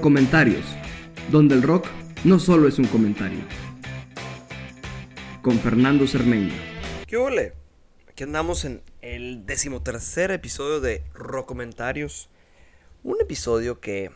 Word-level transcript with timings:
Comentarios, 0.00 0.64
donde 1.30 1.56
el 1.56 1.62
rock 1.62 1.86
no 2.24 2.38
solo 2.38 2.68
es 2.68 2.78
un 2.78 2.86
comentario. 2.86 3.40
Con 5.42 5.58
Fernando 5.58 6.06
Cermeño. 6.06 6.54
¿Qué 7.06 7.16
ole? 7.16 7.54
Aquí 8.08 8.22
andamos 8.22 8.64
en 8.64 8.80
el 9.00 9.44
decimotercer 9.44 10.30
episodio 10.30 10.80
de 10.80 11.02
Comentarios. 11.46 12.30
Un 13.02 13.20
episodio 13.20 13.80
que... 13.80 14.12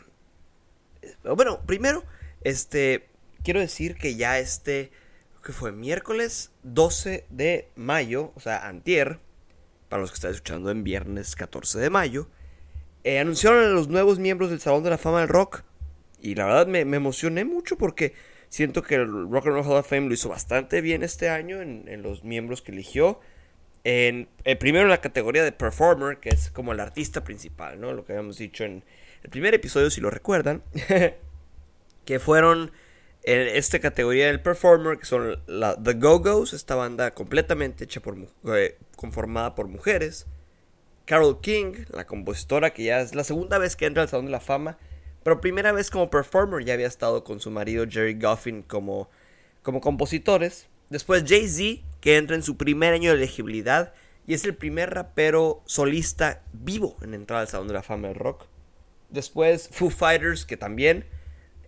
Eh, 1.01 1.15
bueno, 1.35 1.59
primero, 1.65 2.05
este... 2.41 3.09
Quiero 3.43 3.59
decir 3.59 3.95
que 3.95 4.15
ya 4.15 4.39
este... 4.39 4.91
Que 5.45 5.51
fue 5.51 5.73
miércoles 5.73 6.51
12 6.63 7.25
de 7.29 7.69
mayo, 7.75 8.31
o 8.35 8.39
sea, 8.39 8.67
antier, 8.67 9.19
para 9.89 10.01
los 10.01 10.11
que 10.11 10.15
están 10.15 10.31
escuchando 10.31 10.71
en 10.71 10.85
viernes 10.85 11.35
14 11.35 11.77
de 11.77 11.89
mayo, 11.89 12.29
eh, 13.03 13.19
anunciaron 13.19 13.63
a 13.63 13.69
los 13.69 13.87
nuevos 13.87 14.19
miembros 14.19 14.49
del 14.49 14.59
Salón 14.59 14.83
de 14.83 14.89
la 14.89 14.97
Fama 14.97 15.21
del 15.21 15.29
Rock. 15.29 15.63
Y 16.19 16.35
la 16.35 16.45
verdad 16.45 16.67
me, 16.67 16.79
emocioné 16.79 17.45
mucho 17.45 17.77
porque 17.77 18.13
siento 18.49 18.81
que 18.81 18.95
el 18.95 19.29
Rock 19.29 19.47
and 19.47 19.55
Roll 19.55 19.65
Hall 19.65 19.77
of 19.77 19.87
Fame 19.87 20.07
lo 20.07 20.13
hizo 20.13 20.29
bastante 20.29 20.81
bien 20.81 21.03
este 21.03 21.29
año 21.29 21.61
en, 21.61 22.01
los 22.01 22.23
miembros 22.23 22.61
que 22.61 22.71
eligió. 22.71 23.19
En, 23.83 24.27
eh, 24.43 24.55
primero 24.55 24.85
en 24.85 24.89
la 24.89 25.01
categoría 25.01 25.43
de 25.43 25.51
Performer, 25.51 26.17
que 26.17 26.29
es 26.29 26.49
como 26.49 26.71
el 26.73 26.79
artista 26.79 27.23
principal, 27.23 27.79
¿no? 27.79 27.93
Lo 27.93 28.05
que 28.05 28.13
habíamos 28.13 28.37
dicho 28.37 28.63
en 28.63 28.83
el 29.23 29.29
primer 29.29 29.53
episodio, 29.53 29.89
si 29.89 30.01
lo 30.01 30.09
recuerdan. 30.09 30.63
que 32.05 32.19
fueron 32.19 32.71
en 33.23 33.47
esta 33.57 33.79
categoría 33.79 34.27
del 34.27 34.39
Performer, 34.39 34.97
que 34.97 35.05
son 35.05 35.41
la, 35.47 35.75
The 35.75 35.93
Go-Go's, 35.93 36.53
esta 36.53 36.75
banda 36.75 37.13
completamente 37.13 37.83
hecha 37.83 38.01
eh, 38.55 38.77
conformada 38.95 39.53
por 39.53 39.67
mujeres. 39.67 40.25
Carol 41.03 41.41
King, 41.41 41.73
la 41.89 42.07
compositora 42.07 42.71
que 42.71 42.85
ya 42.85 43.01
es 43.01 43.13
la 43.13 43.25
segunda 43.25 43.57
vez 43.57 43.75
que 43.75 43.85
entra 43.85 44.03
al 44.03 44.09
Salón 44.09 44.27
de 44.27 44.31
la 44.31 44.39
Fama, 44.39 44.77
pero 45.27 45.41
primera 45.41 45.73
vez 45.73 45.91
como 45.91 46.09
performer, 46.09 46.63
ya 46.63 46.73
había 46.73 46.87
estado 46.87 47.25
con 47.25 47.41
su 47.41 47.51
marido 47.51 47.85
Jerry 47.85 48.13
Goffin 48.13 48.61
como, 48.61 49.09
como 49.61 49.81
compositores. 49.81 50.69
Después 50.89 51.25
Jay-Z, 51.27 51.85
que 51.99 52.15
entra 52.15 52.37
en 52.37 52.43
su 52.43 52.55
primer 52.55 52.93
año 52.93 53.11
de 53.11 53.17
elegibilidad 53.17 53.93
y 54.25 54.35
es 54.35 54.45
el 54.45 54.55
primer 54.55 54.93
rapero 54.93 55.63
solista 55.65 56.43
vivo 56.53 56.95
en 57.01 57.13
entrar 57.13 57.41
al 57.41 57.49
Salón 57.49 57.67
de 57.67 57.73
la 57.73 57.83
Fama 57.83 58.07
del 58.07 58.15
Rock. 58.15 58.45
Después 59.09 59.67
Foo 59.69 59.89
Fighters, 59.89 60.45
que 60.45 60.55
también 60.55 61.03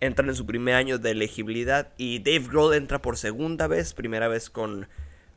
entran 0.00 0.30
en 0.30 0.36
su 0.36 0.46
primer 0.46 0.76
año 0.76 0.96
de 0.96 1.10
elegibilidad. 1.10 1.92
Y 1.98 2.20
Dave 2.20 2.48
Grohl 2.48 2.72
entra 2.72 3.02
por 3.02 3.18
segunda 3.18 3.66
vez, 3.66 3.92
primera 3.92 4.28
vez 4.28 4.48
con, 4.48 4.88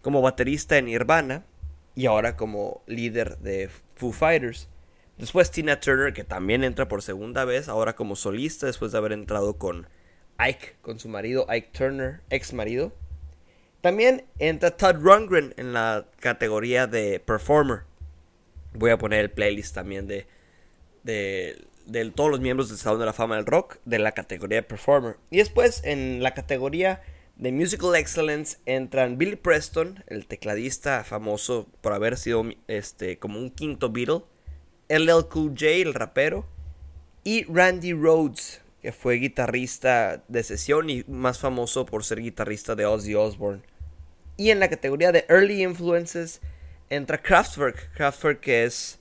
como 0.02 0.22
baterista 0.22 0.78
en 0.78 0.86
Nirvana 0.86 1.44
y 1.94 2.06
ahora 2.06 2.38
como 2.38 2.84
líder 2.88 3.40
de 3.40 3.70
Foo 3.96 4.14
Fighters. 4.14 4.70
Después 5.17 5.52
Tina 5.52 5.80
Turner, 5.80 6.14
que 6.14 6.23
también 6.23 6.64
entra 6.64 6.88
por 6.88 7.02
segunda 7.03 7.45
vez, 7.45 7.69
ahora 7.69 7.95
como 7.95 8.16
solista, 8.16 8.66
después 8.66 8.92
de 8.92 8.97
haber 8.97 9.11
entrado 9.11 9.58
con 9.58 9.88
Ike, 10.38 10.75
con 10.81 11.00
su 11.00 11.08
marido 11.08 11.45
Ike 11.50 11.70
Turner, 11.72 12.22
ex 12.30 12.53
marido. 12.53 12.94
También 13.81 14.25
entra 14.39 14.72
Todd 14.72 14.95
Rundgren 15.02 15.53
en 15.58 15.73
la 15.73 16.08
categoría 16.20 16.88
de 16.88 17.20
Performer. 17.20 17.81
Voy 18.73 18.89
a 18.92 18.97
poner 18.97 19.20
el 19.20 19.30
playlist 19.30 19.75
también 19.75 20.08
de, 20.08 20.25
de, 21.03 22.11
todos 22.16 22.31
los 22.31 22.39
miembros 22.39 22.70
del 22.70 22.77
Salón 22.77 23.00
de 23.00 23.05
la 23.05 23.14
Fama 23.14 23.36
del 23.36 23.45
Rock 23.45 23.77
de 23.86 24.00
la 24.00 24.14
categoría 24.14 24.59
de 24.59 24.64
Performer. 24.64 25.17
Y 25.30 25.38
después 25.38 25.83
en 25.83 26.23
la 26.23 26.33
categoría 26.33 27.02
de 27.36 27.52
Musical 27.52 27.95
Excellence 27.95 28.58
entran 28.66 29.17
Billy 29.17 29.36
Preston, 29.36 30.03
el 30.08 30.27
tecladista 30.27 31.03
famoso 31.03 31.67
por 31.81 31.94
haber 31.94 32.17
sido 32.17 32.45
este, 32.67 33.20
como 33.20 33.38
un 33.38 33.52
quinto 33.52 33.92
Beatle, 33.92 34.23
LL 34.89 35.28
Cool 35.30 35.52
J, 35.52 35.67
el 35.67 35.94
rapero, 35.94 36.45
y 37.23 37.45
Randy 37.45 37.94
Rhodes, 37.94 38.62
que 38.81 38.92
fue 38.92 39.16
guitarrista 39.16 40.23
de 40.27 40.44
sesión 40.44 40.89
y 40.89 41.04
más 41.08 41.39
famoso 41.39 41.86
por 41.86 42.04
ser 42.04 42.21
guitarrista 42.21 42.76
de 42.76 42.86
Ozzy 42.86 43.16
Osbourne. 43.16 43.64
Y 44.36 44.49
en 44.49 44.60
la 44.60 44.70
categoría 44.70 45.11
de 45.11 45.26
Early 45.30 45.64
Influences 45.64 46.42
entra 46.89 47.21
Kraftwerk, 47.21 47.94
Kraftwerk 47.94 48.39
que 48.39 48.66
es 48.66 48.99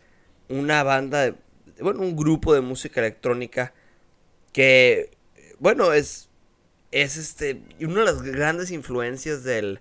una 0.49 0.83
banda, 0.83 1.35
bueno, 1.81 2.01
un 2.01 2.17
grupo 2.17 2.55
de 2.55 2.61
música 2.61 3.01
electrónica 3.01 3.73
que, 4.53 5.11
bueno, 5.59 5.93
es 5.93 6.29
es 6.93 7.17
este 7.17 7.63
una 7.81 8.01
de 8.01 8.05
las 8.05 8.23
grandes 8.23 8.71
influencias 8.71 9.43
del, 9.43 9.81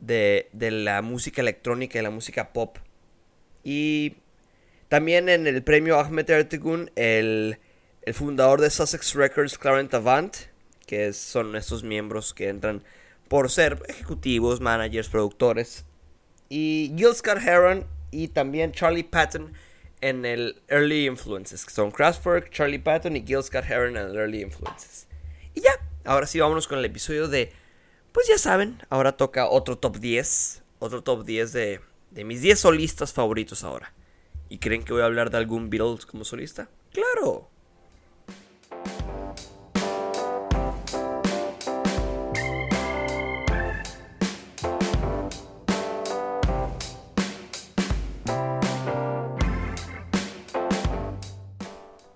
de, 0.00 0.48
la 0.52 1.00
música 1.00 1.40
electrónica 1.40 1.98
y 1.98 2.02
la 2.02 2.10
música 2.10 2.52
pop. 2.52 2.76
Y 3.62 4.16
también 4.88 5.28
en 5.28 5.46
el 5.46 5.62
premio 5.62 5.98
Ahmed 5.98 6.28
Ertegun, 6.28 6.90
el, 6.96 7.58
el 8.02 8.14
fundador 8.14 8.60
de 8.60 8.70
Sussex 8.70 9.14
Records, 9.14 9.58
Clarence 9.58 9.96
Avant, 9.96 10.36
que 10.86 11.12
son 11.12 11.56
estos 11.56 11.82
miembros 11.82 12.34
que 12.34 12.48
entran 12.48 12.82
por 13.28 13.50
ser 13.50 13.82
ejecutivos, 13.88 14.60
managers, 14.60 15.08
productores. 15.08 15.84
Y 16.48 16.92
Gil 16.96 17.14
Scott 17.14 17.38
Heron 17.38 17.86
y 18.10 18.28
también 18.28 18.72
Charlie 18.72 19.04
Patton 19.04 19.54
en 20.00 20.24
el 20.24 20.60
Early 20.68 21.06
Influences, 21.06 21.64
que 21.64 21.72
son 21.72 21.90
Kraftwerk, 21.90 22.50
Charlie 22.50 22.78
Patton 22.78 23.16
y 23.16 23.24
Gil 23.26 23.42
Scott 23.42 23.64
Heron 23.64 23.96
en 23.96 24.08
el 24.08 24.16
Early 24.16 24.42
Influences. 24.42 25.06
Y 25.54 25.62
ya, 25.62 25.72
Ahora 26.04 26.26
sí, 26.26 26.38
vámonos 26.38 26.68
con 26.68 26.78
el 26.78 26.84
episodio 26.84 27.28
de. 27.28 27.52
Pues 28.12 28.28
ya 28.28 28.36
saben, 28.38 28.80
ahora 28.90 29.16
toca 29.16 29.48
otro 29.48 29.78
top 29.78 29.96
10. 29.96 30.62
Otro 30.78 31.02
top 31.02 31.24
10 31.24 31.52
de, 31.52 31.80
de 32.10 32.24
mis 32.24 32.42
10 32.42 32.60
solistas 32.60 33.12
favoritos 33.12 33.64
ahora. 33.64 33.94
¿Y 34.48 34.58
creen 34.58 34.84
que 34.84 34.92
voy 34.92 35.02
a 35.02 35.06
hablar 35.06 35.30
de 35.30 35.38
algún 35.38 35.70
Beatles 35.70 36.06
como 36.06 36.24
solista? 36.24 36.68
¡Claro! 36.92 37.50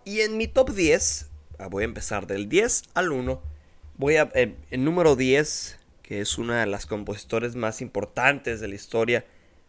Y 0.04 0.20
en 0.20 0.36
mi 0.36 0.48
top 0.48 0.70
10, 0.70 1.30
ah, 1.58 1.66
voy 1.68 1.82
a 1.82 1.84
empezar 1.84 2.26
del 2.26 2.48
10 2.48 2.84
al 2.94 3.12
1 3.12 3.58
Voy 3.98 4.14
a. 4.14 4.30
el 4.32 4.84
número 4.84 5.16
10, 5.16 5.76
que 6.02 6.20
es 6.20 6.38
una 6.38 6.60
de 6.60 6.66
las 6.66 6.86
compositores 6.86 7.56
más 7.56 7.80
importantes 7.80 8.60
de 8.60 8.68
la 8.68 8.76
historia, 8.76 9.26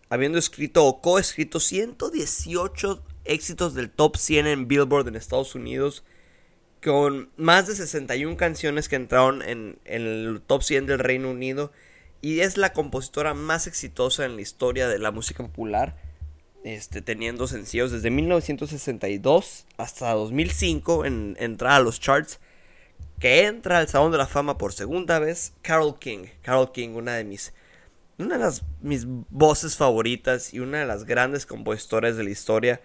habiendo 0.10 0.38
escrito 0.38 0.86
o 0.86 1.02
coescrito 1.02 1.60
118 1.60 3.04
éxitos 3.26 3.74
del 3.76 3.90
top 3.90 4.18
100 4.18 4.48
en 4.48 4.68
Billboard 4.68 5.08
en 5.08 5.16
Estados 5.16 5.56
Unidos, 5.56 6.04
con 6.84 7.30
más 7.38 7.68
de 7.68 7.76
61 7.76 8.38
canciones 8.38 8.90
que 8.90 8.96
entraron 8.96 9.42
en, 9.42 9.80
el 9.86 10.42
top 10.46 10.64
100 10.64 10.88
del 10.88 11.00
Reino 11.00 11.30
Unido, 11.30 11.72
y 12.22 12.42
es 12.42 12.58
la 12.58 12.74
compositora 12.74 13.34
más 13.34 13.68
exitosa 13.68 14.26
en 14.26 14.36
la 14.36 14.42
historia 14.42 14.88
de 14.88 15.00
la 15.00 15.12
música 15.12 15.44
popular. 15.44 15.96
Este, 16.66 17.02
teniendo 17.02 17.48
sencillos 17.48 17.90
desde 17.90 18.10
1962 18.10 19.66
hasta 19.78 20.12
2005 20.12 21.06
en 21.06 21.38
entrar 21.40 21.72
a 21.72 21.80
los 21.80 22.02
charts 22.02 22.42
que 23.20 23.46
entra 23.46 23.78
al 23.78 23.88
Salón 23.88 24.12
de 24.12 24.18
la 24.18 24.28
Fama 24.28 24.58
por 24.58 24.74
segunda 24.74 25.20
vez, 25.20 25.54
Carol 25.62 26.00
King. 26.00 26.26
Carol 26.42 26.72
King, 26.74 26.90
una 26.90 27.16
de 27.16 27.24
mis, 27.24 27.54
una 28.20 28.38
de 28.38 28.44
las, 28.44 28.64
mis 28.82 29.06
voces 29.08 29.78
favoritas 29.78 30.54
y 30.54 30.60
una 30.60 30.80
de 30.80 30.86
las 30.86 31.06
grandes 31.06 31.46
compositoras 31.46 32.18
de 32.18 32.24
la 32.24 32.30
historia. 32.30 32.82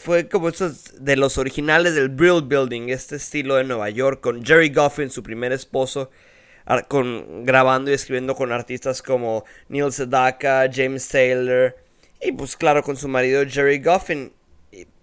Fue 0.00 0.28
como 0.28 0.48
estos 0.48 1.04
de 1.04 1.16
los 1.16 1.36
originales 1.36 1.94
del 1.94 2.08
Brill 2.08 2.42
Building, 2.42 2.88
este 2.88 3.16
estilo 3.16 3.56
de 3.56 3.64
Nueva 3.64 3.90
York, 3.90 4.20
con 4.20 4.44
Jerry 4.44 4.70
Goffin, 4.70 5.10
su 5.10 5.22
primer 5.22 5.52
esposo, 5.52 6.10
con, 6.88 7.44
grabando 7.44 7.90
y 7.90 7.94
escribiendo 7.94 8.34
con 8.34 8.52
artistas 8.52 9.02
como 9.02 9.44
Neil 9.68 9.92
Sedaka, 9.92 10.68
James 10.72 11.08
Taylor, 11.08 11.76
y 12.20 12.32
pues 12.32 12.56
claro, 12.56 12.82
con 12.82 12.96
su 12.96 13.08
marido 13.08 13.44
Jerry 13.46 13.78
Goffin. 13.78 14.32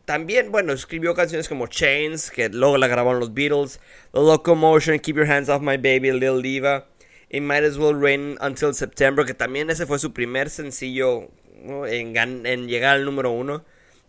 También, 0.05 0.51
bueno, 0.51 0.73
escribió 0.73 1.13
canciones 1.13 1.47
como 1.47 1.67
Chains, 1.67 2.29
que 2.29 2.49
luego 2.49 2.77
la 2.77 2.87
grabaron 2.87 3.21
los 3.21 3.33
Beatles, 3.33 3.79
The 4.11 4.19
Locomotion, 4.19 4.99
Keep 4.99 5.15
Your 5.15 5.31
Hands 5.31 5.47
Off 5.47 5.61
My 5.61 5.77
Baby, 5.77 6.11
Lil 6.11 6.41
Diva, 6.41 6.87
It 7.33 7.41
Might 7.41 7.63
As 7.63 7.79
Well 7.79 7.95
Rain 7.95 8.37
Until 8.41 8.75
September, 8.75 9.25
que 9.25 9.33
también 9.33 9.71
ese 9.71 9.87
fue 9.87 9.97
su 9.97 10.13
primer 10.13 10.51
sencillo 10.51 11.31
en, 11.65 12.15
en, 12.45 12.67
llegar 12.67 12.97
al 12.97 13.05
número 13.05 13.31
uno. 13.31 13.65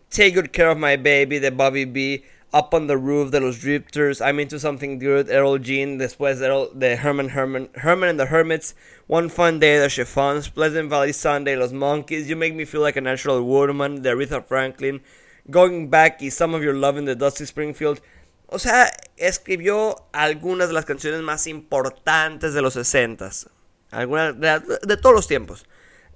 Take 0.09 0.35
Good 0.35 0.51
Care 0.51 0.69
of 0.69 0.77
My 0.77 0.95
Baby, 0.95 1.39
de 1.39 1.49
Bobby 1.49 1.85
B, 1.85 2.23
Up 2.53 2.75
on 2.75 2.85
the 2.85 2.95
Roof, 2.95 3.31
de 3.31 3.39
los 3.39 3.59
Drifters, 3.59 4.21
I'm 4.21 4.39
Into 4.39 4.59
Something 4.59 4.99
Good, 4.99 5.31
Errol 5.31 5.57
Jean, 5.57 5.97
después 5.97 6.37
de, 6.37 6.79
de 6.79 6.97
Herman 6.97 7.29
Herman, 7.29 7.69
Herman 7.73 8.09
and 8.09 8.19
the 8.19 8.27
Hermits, 8.27 8.75
One 9.07 9.29
Fun 9.29 9.57
Day, 9.57 9.79
The 9.79 9.89
Chiffons, 9.89 10.47
Pleasant 10.47 10.91
Valley 10.91 11.11
Sunday, 11.11 11.55
Los 11.55 11.73
Monkeys, 11.73 12.29
You 12.29 12.35
Make 12.35 12.53
Me 12.53 12.63
Feel 12.63 12.81
Like 12.81 12.95
a 12.95 13.01
Natural 13.01 13.43
Woman, 13.43 14.03
de 14.03 14.11
Aretha 14.11 14.45
Franklin, 14.45 15.01
Going 15.49 15.89
Back 15.89 16.21
y 16.21 16.29
Some 16.29 16.53
of 16.53 16.61
Your 16.61 16.75
Love 16.75 16.97
in 16.97 17.05
the 17.05 17.15
Dusty 17.15 17.45
Springfield. 17.45 18.01
O 18.47 18.59
sea, 18.59 18.91
escribió 19.17 19.95
algunas 20.13 20.67
de 20.67 20.73
las 20.73 20.85
canciones 20.85 21.21
más 21.21 21.47
importantes 21.47 22.53
de 22.53 22.61
los 22.61 22.73
60 22.73 23.29
algunas 23.91 24.39
de, 24.39 24.97
todos 24.97 25.15
los 25.15 25.27
tiempos. 25.27 25.65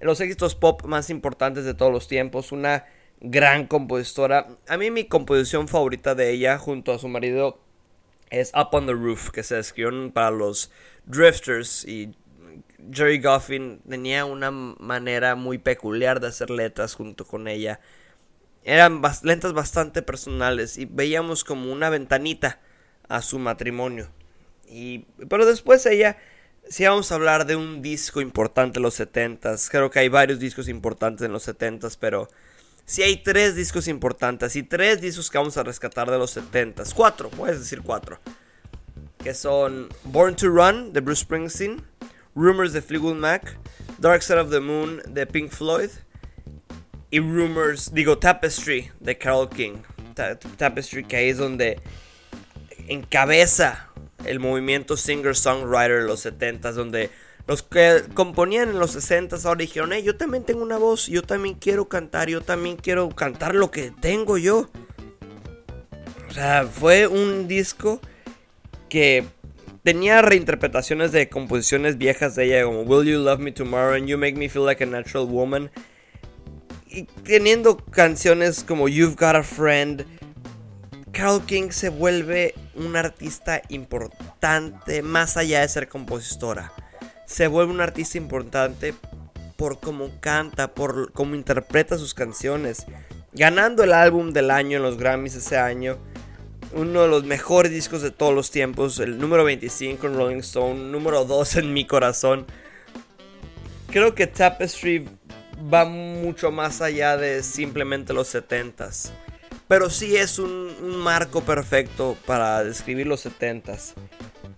Los 0.01 0.19
éxitos 0.21 0.55
pop 0.55 0.83
más 0.85 1.09
importantes 1.09 1.65
de 1.65 1.73
todos 1.73 1.91
los 1.91 2.07
tiempos. 2.07 2.51
Una 2.51 2.85
gran 3.21 3.67
compositora. 3.67 4.47
A 4.67 4.77
mí 4.77 4.91
mi 4.91 5.05
composición 5.05 5.67
favorita 5.67 6.15
de 6.15 6.31
ella, 6.31 6.57
junto 6.57 6.93
a 6.93 6.99
su 6.99 7.07
marido 7.07 7.59
es 8.29 8.51
Up 8.53 8.69
on 8.73 8.85
the 8.85 8.93
Roof, 8.93 9.31
que 9.31 9.43
se 9.43 9.57
escribió 9.59 10.11
para 10.13 10.31
los 10.31 10.71
Drifters 11.05 11.85
y 11.85 12.15
Jerry 12.91 13.19
Goffin 13.19 13.81
tenía 13.87 14.25
una 14.25 14.51
manera 14.51 15.35
muy 15.35 15.57
peculiar 15.57 16.19
de 16.19 16.27
hacer 16.27 16.49
letras 16.49 16.95
junto 16.95 17.25
con 17.25 17.47
ella. 17.47 17.79
Eran 18.63 19.01
letras 19.23 19.53
bastante 19.53 20.01
personales 20.01 20.77
y 20.77 20.85
veíamos 20.85 21.43
como 21.43 21.71
una 21.71 21.89
ventanita 21.89 22.59
a 23.07 23.21
su 23.21 23.39
matrimonio. 23.39 24.09
Y, 24.67 25.05
pero 25.27 25.45
después 25.45 25.85
ella, 25.85 26.17
si 26.67 26.85
vamos 26.85 27.11
a 27.11 27.15
hablar 27.15 27.45
de 27.45 27.55
un 27.55 27.81
disco 27.81 28.21
importante 28.21 28.79
en 28.79 28.83
los 28.83 28.99
70s, 28.99 29.69
creo 29.69 29.89
que 29.89 29.99
hay 29.99 30.09
varios 30.09 30.39
discos 30.39 30.67
importantes 30.67 31.25
en 31.25 31.31
los 31.31 31.47
70s, 31.47 31.97
pero 31.99 32.29
si 32.85 33.01
hay 33.01 33.17
tres 33.17 33.55
discos 33.55 33.87
importantes 33.87 34.55
y 34.55 34.63
tres 34.63 35.01
discos 35.01 35.29
que 35.29 35.37
vamos 35.37 35.57
a 35.57 35.63
rescatar 35.63 36.09
de 36.11 36.17
los 36.17 36.35
70s, 36.37 36.93
cuatro, 36.93 37.29
puedes 37.29 37.59
decir 37.59 37.81
cuatro, 37.81 38.19
que 39.23 39.33
son 39.33 39.89
Born 40.05 40.35
to 40.35 40.47
Run 40.47 40.93
de 40.93 41.01
Bruce 41.01 41.21
Springsteen, 41.21 41.81
Rumors 42.35 42.73
de 42.73 42.81
Fleetwood 42.81 43.15
Mac, 43.15 43.57
Dark 43.97 44.21
Side 44.21 44.39
of 44.39 44.49
the 44.49 44.59
Moon 44.59 45.01
de 45.07 45.25
Pink 45.25 45.51
Floyd 45.51 45.89
y 47.11 47.19
Rumors, 47.19 47.93
digo 47.93 48.17
Tapestry 48.17 48.91
de 48.99 49.17
Carol 49.17 49.49
King. 49.49 49.77
Tapestry 50.57 51.03
que 51.03 51.17
ahí 51.17 51.29
es 51.29 51.37
donde 51.37 51.79
encabeza 52.87 53.89
el 54.25 54.39
movimiento 54.39 54.95
singer-songwriter 54.95 56.01
de 56.01 56.07
los 56.07 56.25
70s, 56.25 56.73
donde 56.73 57.09
los 57.47 57.63
que 57.63 58.03
componían 58.13 58.69
en 58.69 58.79
los 58.79 58.95
60s 58.95 59.45
ahora 59.45 59.61
dijeron, 59.61 59.91
hey, 59.93 60.03
yo 60.03 60.17
también 60.17 60.43
tengo 60.43 60.61
una 60.61 60.77
voz, 60.77 61.07
yo 61.07 61.23
también 61.23 61.55
quiero 61.55 61.89
cantar, 61.89 62.29
yo 62.29 62.41
también 62.41 62.75
quiero 62.75 63.09
cantar 63.09 63.55
lo 63.55 63.71
que 63.71 63.91
tengo 64.01 64.37
yo. 64.37 64.69
O 66.29 66.31
sea, 66.31 66.67
fue 66.67 67.07
un 67.07 67.47
disco 67.47 67.99
que 68.87 69.25
tenía 69.83 70.21
reinterpretaciones 70.21 71.11
de 71.11 71.29
composiciones 71.29 71.97
viejas 71.97 72.35
de 72.35 72.45
ella, 72.45 72.65
como 72.65 72.81
Will 72.81 73.07
You 73.07 73.19
Love 73.19 73.39
Me 73.39 73.51
Tomorrow 73.51 73.95
and 73.95 74.07
You 74.07 74.17
Make 74.17 74.35
Me 74.35 74.49
Feel 74.49 74.65
Like 74.65 74.83
a 74.83 74.87
Natural 74.87 75.25
Woman. 75.25 75.71
Y 76.89 77.03
teniendo 77.03 77.77
canciones 77.77 78.63
como 78.63 78.87
You've 78.87 79.15
Got 79.15 79.35
a 79.35 79.43
Friend, 79.43 80.05
Carol 81.11 81.45
King 81.45 81.69
se 81.69 81.89
vuelve 81.89 82.55
una 82.75 82.99
artista 82.99 83.61
importante 83.69 85.01
más 85.01 85.37
allá 85.37 85.61
de 85.61 85.69
ser 85.69 85.87
compositora. 85.87 86.73
Se 87.27 87.47
vuelve 87.47 87.73
una 87.73 87.83
artista 87.83 88.17
importante 88.17 88.93
por 89.55 89.79
cómo 89.79 90.09
canta, 90.19 90.73
por 90.73 91.11
cómo 91.11 91.35
interpreta 91.35 91.97
sus 91.97 92.13
canciones. 92.13 92.85
Ganando 93.33 93.83
el 93.83 93.93
álbum 93.93 94.31
del 94.31 94.49
año 94.49 94.77
en 94.77 94.83
los 94.83 94.97
Grammys 94.97 95.35
ese 95.35 95.57
año 95.57 95.99
uno 96.73 97.01
de 97.01 97.07
los 97.07 97.23
mejores 97.23 97.71
discos 97.71 98.01
de 98.01 98.11
todos 98.11 98.33
los 98.33 98.51
tiempos, 98.51 98.99
el 98.99 99.17
número 99.17 99.43
25 99.43 100.07
en 100.07 100.15
Rolling 100.15 100.37
Stone, 100.37 100.91
número 100.91 101.25
2 101.25 101.57
en 101.57 101.73
mi 101.73 101.85
corazón. 101.85 102.45
Creo 103.89 104.13
que 104.13 104.27
Tapestry 104.27 105.07
va 105.61 105.85
mucho 105.85 106.51
más 106.51 106.81
allá 106.81 107.17
de 107.17 107.43
simplemente 107.43 108.13
los 108.13 108.33
70s. 108.33 109.11
Pero 109.67 109.89
sí 109.89 110.15
es 110.15 110.39
un, 110.39 110.69
marco 111.03 111.41
perfecto 111.41 112.17
para 112.25 112.63
describir 112.63 113.07
los 113.07 113.25
70s. 113.25 113.93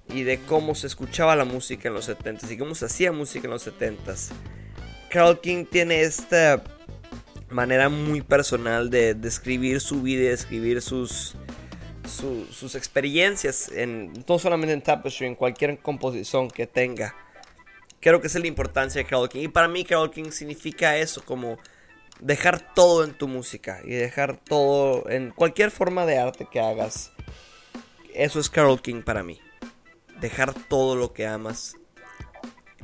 Y 0.10 0.24
de 0.24 0.40
cómo 0.40 0.76
se 0.76 0.88
escuchaba 0.88 1.36
la 1.36 1.46
música 1.46 1.90
en 1.90 1.96
los 1.96 2.10
70s 2.10 2.52
y 2.52 2.58
cómo 2.58 2.76
se 2.76 2.86
hacía 2.86 3.12
música 3.12 3.48
en 3.48 3.52
los 3.52 3.68
70s. 3.68 4.32
Carl 5.10 5.40
King 5.42 5.66
tiene 5.66 6.02
esta 6.02 6.64
manera 7.50 7.90
muy 7.90 8.22
personal 8.22 8.90
de 8.90 9.14
describir 9.14 9.82
su 9.82 10.02
vida 10.02 10.22
y 10.22 10.28
describir 10.28 10.82
sus, 10.82 11.36
sus 12.06 12.76
experiencias, 12.76 13.70
en, 13.70 14.14
no 14.28 14.40
solamente 14.40 14.74
en 14.74 14.82
Tapestry, 14.82 15.28
en 15.28 15.36
cualquier 15.36 15.80
composición 15.80 16.50
que 16.50 16.68
tenga. 16.68 17.14
Creo 18.02 18.20
que 18.20 18.28
es 18.28 18.36
la 18.36 18.48
importancia 18.48 19.02
de 19.02 19.08
Carol 19.08 19.30
King. 19.30 19.44
Y 19.44 19.48
para 19.48 19.68
mí 19.68 19.86
Carol 19.86 20.10
King 20.10 20.32
significa 20.32 20.98
eso, 20.98 21.24
como 21.24 21.60
dejar 22.20 22.74
todo 22.74 23.04
en 23.04 23.14
tu 23.14 23.28
música 23.28 23.80
y 23.84 23.92
dejar 23.92 24.38
todo 24.38 25.08
en 25.10 25.30
cualquier 25.32 25.70
forma 25.72 26.06
de 26.06 26.18
arte 26.18 26.48
que 26.52 26.60
hagas. 26.60 27.12
Eso 28.14 28.40
es 28.40 28.50
Carol 28.50 28.82
King 28.82 29.04
para 29.04 29.24
mí. 29.24 29.40
Dejar 30.20 30.54
todo 30.54 30.96
lo 30.96 31.14
que 31.14 31.28
amas 31.28 31.78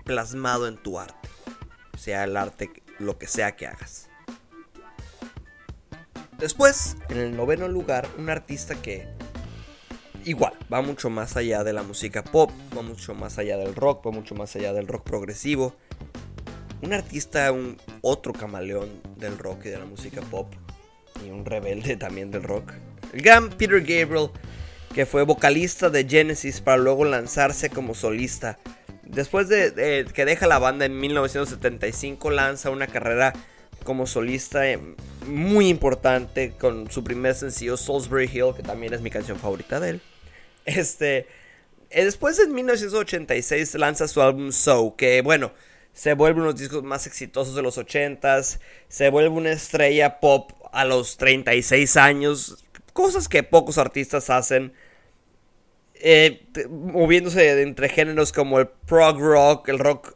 plasmado 0.03 0.67
en 0.67 0.77
tu 0.77 0.99
arte. 0.99 1.29
Sea 1.97 2.23
el 2.23 2.37
arte, 2.37 2.71
lo 2.99 3.17
que 3.17 3.27
sea 3.27 3.55
que 3.55 3.65
hagas. 3.65 4.09
Después, 6.37 6.95
en 7.09 7.17
el 7.17 7.35
noveno 7.35 7.67
lugar, 7.67 8.07
un 8.19 8.29
artista 8.29 8.75
que 8.75 9.07
igual 10.27 10.53
va 10.71 10.81
mucho 10.81 11.09
más 11.09 11.37
allá 11.37 11.63
de 11.63 11.73
la 11.73 11.83
música 11.83 12.23
pop, 12.23 12.51
va 12.77 12.81
mucho 12.81 13.15
más 13.15 13.37
allá 13.37 13.57
del 13.57 13.73
rock, 13.73 14.05
va 14.05 14.11
mucho 14.11 14.35
más 14.35 14.55
allá 14.55 14.73
del 14.73 14.87
rock 14.87 15.03
progresivo. 15.03 15.73
Un 16.81 16.93
artista, 16.93 17.51
un 17.51 17.77
otro 18.01 18.33
camaleón 18.33 18.89
del 19.15 19.37
rock 19.37 19.65
y 19.65 19.69
de 19.69 19.79
la 19.79 19.85
música 19.85 20.21
pop, 20.21 20.53
y 21.25 21.29
un 21.29 21.45
rebelde 21.45 21.95
también 21.97 22.29
del 22.29 22.43
rock. 22.43 22.73
El 23.13 23.21
gran 23.21 23.49
Peter 23.49 23.79
Gabriel, 23.79 24.29
que 24.93 25.05
fue 25.05 25.23
vocalista 25.23 25.89
de 25.89 26.07
Genesis 26.07 26.59
para 26.59 26.77
luego 26.77 27.05
lanzarse 27.05 27.69
como 27.69 27.95
solista. 27.95 28.59
Después 29.03 29.47
de, 29.47 30.05
que 30.13 30.25
deja 30.25 30.47
la 30.47 30.59
banda 30.59 30.85
en 30.85 30.99
1975, 30.99 32.29
lanza 32.31 32.69
una 32.69 32.87
carrera 32.87 33.33
como 33.85 34.05
solista 34.05 34.69
eh, 34.69 34.79
muy 35.27 35.69
importante 35.69 36.51
con 36.51 36.91
su 36.91 37.05
primer 37.05 37.33
sencillo 37.33 37.77
Salisbury 37.77 38.25
Hill, 38.25 38.53
que 38.55 38.63
también 38.63 38.93
es 38.93 38.99
mi 38.99 39.09
canción 39.09 39.39
favorita 39.39 39.79
de 39.79 39.91
él. 39.91 40.01
Este, 40.67 41.27
eh, 41.89 42.03
después 42.03 42.37
en 42.39 42.53
1986 42.53 43.75
lanza 43.75 44.07
su 44.07 44.21
álbum 44.21 44.51
So, 44.51 44.95
que 44.97 45.21
bueno, 45.21 45.53
se 45.93 46.13
vuelve 46.13 46.41
uno 46.41 46.47
de 46.47 46.51
los 46.51 46.59
discos 46.59 46.83
más 46.83 47.07
exitosos 47.07 47.55
de 47.55 47.61
los 47.61 47.77
80s, 47.77 48.59
se 48.89 49.09
vuelve 49.09 49.29
una 49.29 49.51
estrella 49.51 50.19
pop 50.19 50.51
a 50.73 50.83
los 50.83 51.15
36 51.15 51.95
años, 51.95 52.65
cosas 52.91 53.29
que 53.29 53.43
pocos 53.43 53.77
artistas 53.77 54.29
hacen. 54.29 54.73
Eh, 55.99 56.45
moviéndose 56.69 57.61
entre 57.61 57.89
géneros 57.89 58.31
como 58.31 58.59
el 58.59 58.67
prog 58.67 59.19
rock, 59.19 59.69
el 59.69 59.79
rock 59.79 60.15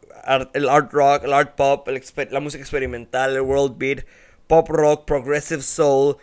el 0.53 0.69
art 0.69 0.91
rock, 0.91 1.23
el 1.23 1.33
art 1.33 1.55
pop, 1.55 1.87
la 2.29 2.39
música 2.39 2.61
experimental, 2.61 3.35
el 3.35 3.41
world 3.41 3.77
beat, 3.77 4.05
pop 4.47 4.69
rock, 4.69 5.05
progressive 5.05 5.61
soul, 5.61 6.17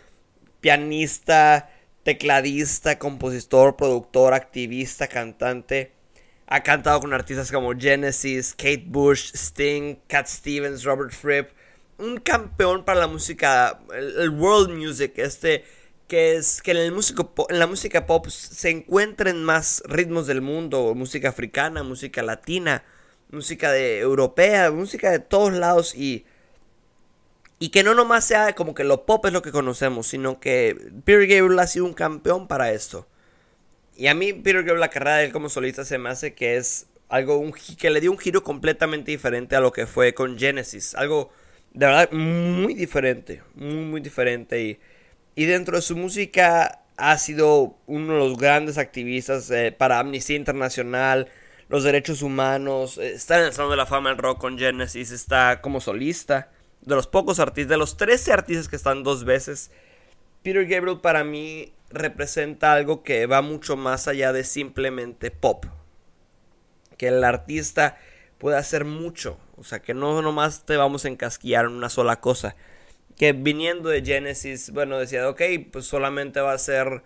pianista, 0.61 1.69
tecladista, 2.09 2.97
compositor, 2.97 3.75
productor, 3.75 4.33
activista, 4.33 5.07
cantante. 5.07 5.91
Ha 6.47 6.63
cantado 6.63 7.01
con 7.01 7.13
artistas 7.13 7.51
como 7.51 7.77
Genesis, 7.77 8.55
Kate 8.55 8.85
Bush, 8.87 9.31
Sting, 9.35 9.97
Cat 10.07 10.25
Stevens, 10.25 10.83
Robert 10.83 11.11
Fripp. 11.11 11.51
Un 11.99 12.17
campeón 12.17 12.83
para 12.83 13.01
la 13.01 13.07
música, 13.07 13.79
el, 13.93 14.31
world 14.31 14.75
music, 14.75 15.19
este 15.19 15.65
que 16.07 16.37
es 16.37 16.63
que 16.63 16.71
en, 16.71 16.77
el 16.77 16.91
músico, 16.91 17.31
en 17.47 17.59
la 17.59 17.67
música 17.67 18.07
pop 18.07 18.25
se 18.25 18.71
encuentren 18.71 19.43
más 19.43 19.83
ritmos 19.85 20.25
del 20.25 20.41
mundo, 20.41 20.95
música 20.95 21.29
africana, 21.29 21.83
música 21.83 22.23
latina, 22.23 22.83
música 23.29 23.71
de 23.71 23.99
europea, 23.99 24.71
música 24.71 25.11
de 25.11 25.19
todos 25.19 25.53
lados 25.53 25.93
y 25.93 26.25
y 27.59 27.69
que 27.69 27.83
no 27.83 27.93
nomás 27.93 28.25
sea 28.25 28.55
como 28.55 28.73
que 28.73 28.85
lo 28.85 29.05
pop 29.05 29.25
es 29.25 29.33
lo 29.33 29.41
que 29.41 29.51
conocemos, 29.51 30.07
sino 30.07 30.39
que 30.39 30.77
Peter 31.03 31.27
Gabriel 31.27 31.59
ha 31.59 31.67
sido 31.67 31.85
un 31.85 31.93
campeón 31.93 32.47
para 32.47 32.71
esto. 32.71 33.05
Y 33.97 34.07
a 34.07 34.15
mí 34.15 34.31
Peter 34.31 34.63
Gabriel 34.63 34.79
la 34.79 34.89
carrera 34.89 35.17
de 35.17 35.25
él 35.25 35.31
como 35.33 35.49
solista 35.49 35.83
se 35.83 35.97
me 35.97 36.09
hace 36.09 36.33
que 36.33 36.55
es 36.55 36.87
algo 37.09 37.37
un, 37.37 37.53
que 37.77 37.89
le 37.89 37.99
dio 37.99 38.11
un 38.11 38.17
giro 38.17 38.43
completamente 38.43 39.11
diferente 39.11 39.55
a 39.55 39.59
lo 39.59 39.73
que 39.73 39.87
fue 39.87 40.13
con 40.13 40.39
Genesis, 40.39 40.95
algo 40.95 41.31
de 41.73 41.85
verdad 41.85 42.11
muy 42.11 42.73
diferente, 42.73 43.43
muy 43.55 43.85
muy 43.85 44.01
diferente 44.01 44.61
y, 44.63 44.79
y 45.35 45.45
dentro 45.45 45.75
de 45.75 45.81
su 45.81 45.97
música 45.97 46.81
ha 46.97 47.17
sido 47.17 47.75
uno 47.87 48.13
de 48.13 48.19
los 48.19 48.37
grandes 48.37 48.77
activistas 48.77 49.49
eh, 49.51 49.73
para 49.77 49.99
Amnistía 49.99 50.35
Internacional, 50.35 51.27
los 51.67 51.83
derechos 51.83 52.21
humanos, 52.21 52.97
eh, 52.97 53.13
está 53.13 53.39
en 53.39 53.45
el 53.45 53.53
Salón 53.53 53.71
de 53.71 53.77
la 53.77 53.85
Fama 53.85 54.09
del 54.09 54.17
Rock 54.17 54.39
con 54.39 54.57
Genesis, 54.57 55.11
está 55.11 55.61
como 55.61 55.81
solista. 55.81 56.49
De 56.81 56.95
los 56.95 57.07
pocos 57.07 57.39
artistas, 57.39 57.69
de 57.69 57.77
los 57.77 57.97
13 57.97 58.31
artistas 58.31 58.67
que 58.67 58.75
están 58.75 59.03
dos 59.03 59.25
veces, 59.25 59.71
Peter 60.43 60.65
Gabriel 60.65 60.99
para 61.01 61.23
mí 61.23 61.73
representa 61.89 62.73
algo 62.73 63.03
que 63.03 63.25
va 63.25 63.41
mucho 63.41 63.75
más 63.75 64.07
allá 64.07 64.31
de 64.31 64.43
simplemente 64.43 65.31
pop. 65.31 65.65
Que 66.97 67.09
el 67.09 67.23
artista 67.23 67.97
puede 68.37 68.57
hacer 68.57 68.85
mucho, 68.85 69.37
o 69.57 69.63
sea, 69.63 69.79
que 69.79 69.93
no 69.93 70.21
nomás 70.21 70.65
te 70.65 70.77
vamos 70.77 71.05
a 71.05 71.09
encasquillar 71.09 71.65
en 71.65 71.71
una 71.71 71.89
sola 71.89 72.21
cosa. 72.21 72.55
Que 73.17 73.33
viniendo 73.33 73.89
de 73.89 74.03
Genesis, 74.03 74.71
bueno, 74.71 74.97
decía, 74.97 75.27
ok, 75.29 75.41
pues 75.71 75.85
solamente 75.85 76.39
va 76.39 76.53
a 76.53 76.57
ser 76.57 77.03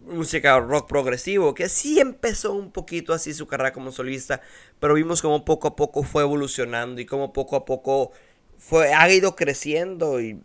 música 0.00 0.58
rock 0.60 0.88
progresivo, 0.88 1.54
que 1.54 1.68
sí 1.68 1.98
empezó 2.00 2.52
un 2.52 2.70
poquito 2.70 3.12
así 3.12 3.34
su 3.34 3.46
carrera 3.46 3.72
como 3.72 3.92
solista, 3.92 4.40
pero 4.78 4.94
vimos 4.94 5.22
como 5.22 5.44
poco 5.44 5.68
a 5.68 5.76
poco 5.76 6.02
fue 6.02 6.22
evolucionando 6.22 7.00
y 7.00 7.06
como 7.06 7.32
poco 7.32 7.56
a 7.56 7.64
poco 7.64 8.12
fue, 8.58 8.92
ha 8.92 9.10
ido 9.10 9.36
creciendo 9.36 10.20
y, 10.20 10.40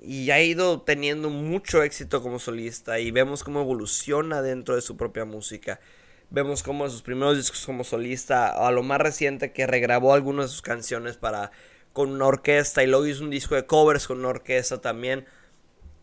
y 0.00 0.30
ha 0.30 0.40
ido 0.40 0.80
teniendo 0.82 1.28
mucho 1.28 1.82
éxito 1.82 2.22
como 2.22 2.38
solista 2.38 3.00
y 3.00 3.10
vemos 3.10 3.44
cómo 3.44 3.60
evoluciona 3.60 4.42
dentro 4.42 4.74
de 4.76 4.80
su 4.80 4.96
propia 4.96 5.24
música. 5.24 5.80
Vemos 6.30 6.62
cómo 6.62 6.84
en 6.84 6.90
sus 6.90 7.02
primeros 7.02 7.36
discos 7.36 7.64
como 7.64 7.84
solista, 7.84 8.48
a 8.48 8.70
lo 8.70 8.82
más 8.82 9.00
reciente 9.00 9.52
que 9.52 9.66
regrabó 9.66 10.14
algunas 10.14 10.46
de 10.46 10.52
sus 10.52 10.62
canciones 10.62 11.16
para 11.16 11.50
con 11.92 12.10
una 12.10 12.26
orquesta 12.26 12.82
y 12.82 12.86
luego 12.86 13.06
hizo 13.06 13.24
un 13.24 13.30
disco 13.30 13.54
de 13.54 13.66
covers 13.66 14.06
con 14.06 14.18
una 14.18 14.28
orquesta 14.28 14.80
también. 14.80 15.24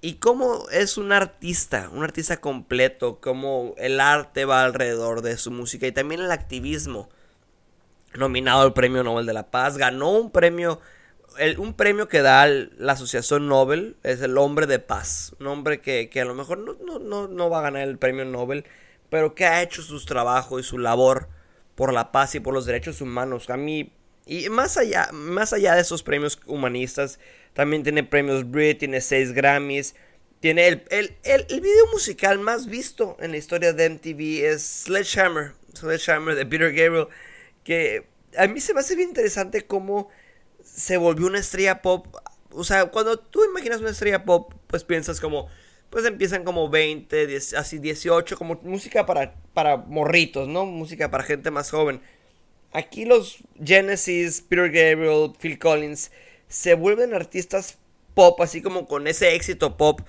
Y 0.01 0.15
cómo 0.15 0.67
es 0.71 0.97
un 0.97 1.12
artista, 1.12 1.89
un 1.91 2.03
artista 2.03 2.41
completo, 2.41 3.19
cómo 3.21 3.75
el 3.77 4.00
arte 4.00 4.45
va 4.45 4.63
alrededor 4.63 5.21
de 5.21 5.38
su 5.38 5.51
música 5.51 5.88
y 5.88 5.91
también 5.91 6.21
el 6.21 6.31
activismo. 6.31 7.09
Nominado 8.13 8.62
al 8.62 8.74
Premio 8.74 9.03
Nobel 9.03 9.25
de 9.25 9.33
la 9.33 9.50
Paz, 9.51 9.77
ganó 9.77 10.12
un 10.12 10.31
premio 10.31 10.79
un 11.57 11.73
premio 11.73 12.07
que 12.07 12.21
da 12.21 12.47
la 12.47 12.93
Asociación 12.93 13.47
Nobel 13.47 13.97
es 14.03 14.21
el 14.21 14.37
hombre 14.37 14.67
de 14.67 14.79
paz. 14.79 15.35
Un 15.39 15.47
hombre 15.47 15.81
que, 15.81 16.09
a 16.19 16.25
lo 16.25 16.33
mejor 16.33 16.57
no, 16.59 16.99
no, 16.99 17.27
no, 17.27 17.49
va 17.49 17.59
a 17.59 17.63
ganar 17.63 17.87
el 17.87 17.97
premio 17.97 18.25
Nobel, 18.25 18.65
pero 19.09 19.35
que 19.35 19.45
ha 19.45 19.61
hecho 19.61 19.81
su 19.81 20.03
trabajo 20.05 20.59
y 20.59 20.63
su 20.63 20.77
labor 20.77 21.29
por 21.75 21.93
la 21.93 22.11
paz 22.11 22.35
y 22.35 22.39
por 22.39 22.53
los 22.53 22.65
derechos 22.65 23.01
humanos. 23.01 23.49
A 23.49 23.57
mí, 23.57 23.93
y 24.25 24.49
más 24.49 24.77
allá, 24.77 25.09
más 25.11 25.53
allá 25.53 25.75
de 25.75 25.81
esos 25.81 26.03
premios 26.03 26.39
humanistas, 26.45 27.19
también 27.53 27.83
tiene 27.83 28.03
premios 28.03 28.49
Brit, 28.49 28.79
tiene 28.79 29.01
seis 29.01 29.33
Grammys. 29.33 29.95
Tiene 30.39 30.67
el, 30.67 30.83
el, 30.89 31.17
el, 31.23 31.45
el 31.49 31.61
video 31.61 31.87
musical 31.91 32.39
más 32.39 32.67
visto 32.67 33.17
en 33.19 33.31
la 33.31 33.37
historia 33.37 33.73
de 33.73 33.89
MTV 33.89 34.45
es 34.45 34.83
Sledgehammer, 34.83 35.53
Sledgehammer 35.73 36.35
de 36.35 36.45
Peter 36.45 36.71
Gabriel, 36.73 37.07
que 37.63 38.05
a 38.37 38.47
mí 38.47 38.59
se 38.59 38.73
me 38.73 38.81
hace 38.81 38.95
bien 38.95 39.09
interesante 39.09 39.65
cómo 39.65 40.09
se 40.65 40.98
volvió 40.98 41.27
una 41.27 41.39
estrella 41.39 41.81
pop. 41.81 42.07
O 42.51 42.63
sea, 42.63 42.88
cuando 42.88 43.17
tú 43.17 43.43
imaginas 43.43 43.81
una 43.81 43.91
estrella 43.91 44.25
pop, 44.25 44.53
pues 44.67 44.84
piensas 44.84 45.22
como, 45.22 45.48
pues 45.89 46.05
empiezan 46.05 46.43
como 46.43 46.69
20, 46.69 47.38
así 47.57 47.79
18, 47.79 48.38
como 48.38 48.60
música 48.63 49.05
para, 49.05 49.36
para 49.53 49.77
morritos, 49.77 50.48
¿no? 50.48 50.65
Música 50.65 51.12
para 51.12 51.24
gente 51.24 51.51
más 51.51 51.72
joven. 51.72 52.01
Aquí 52.74 53.05
los 53.05 53.38
Genesis, 53.63 54.41
Peter 54.41 54.69
Gabriel, 54.69 55.31
Phil 55.39 55.57
Collins, 55.57 56.12
se 56.50 56.74
vuelven 56.74 57.13
artistas 57.13 57.77
pop, 58.13 58.41
así 58.41 58.62
como 58.62 58.88
con 58.88 59.07
ese 59.07 59.36
éxito 59.36 59.77
pop 59.77 60.01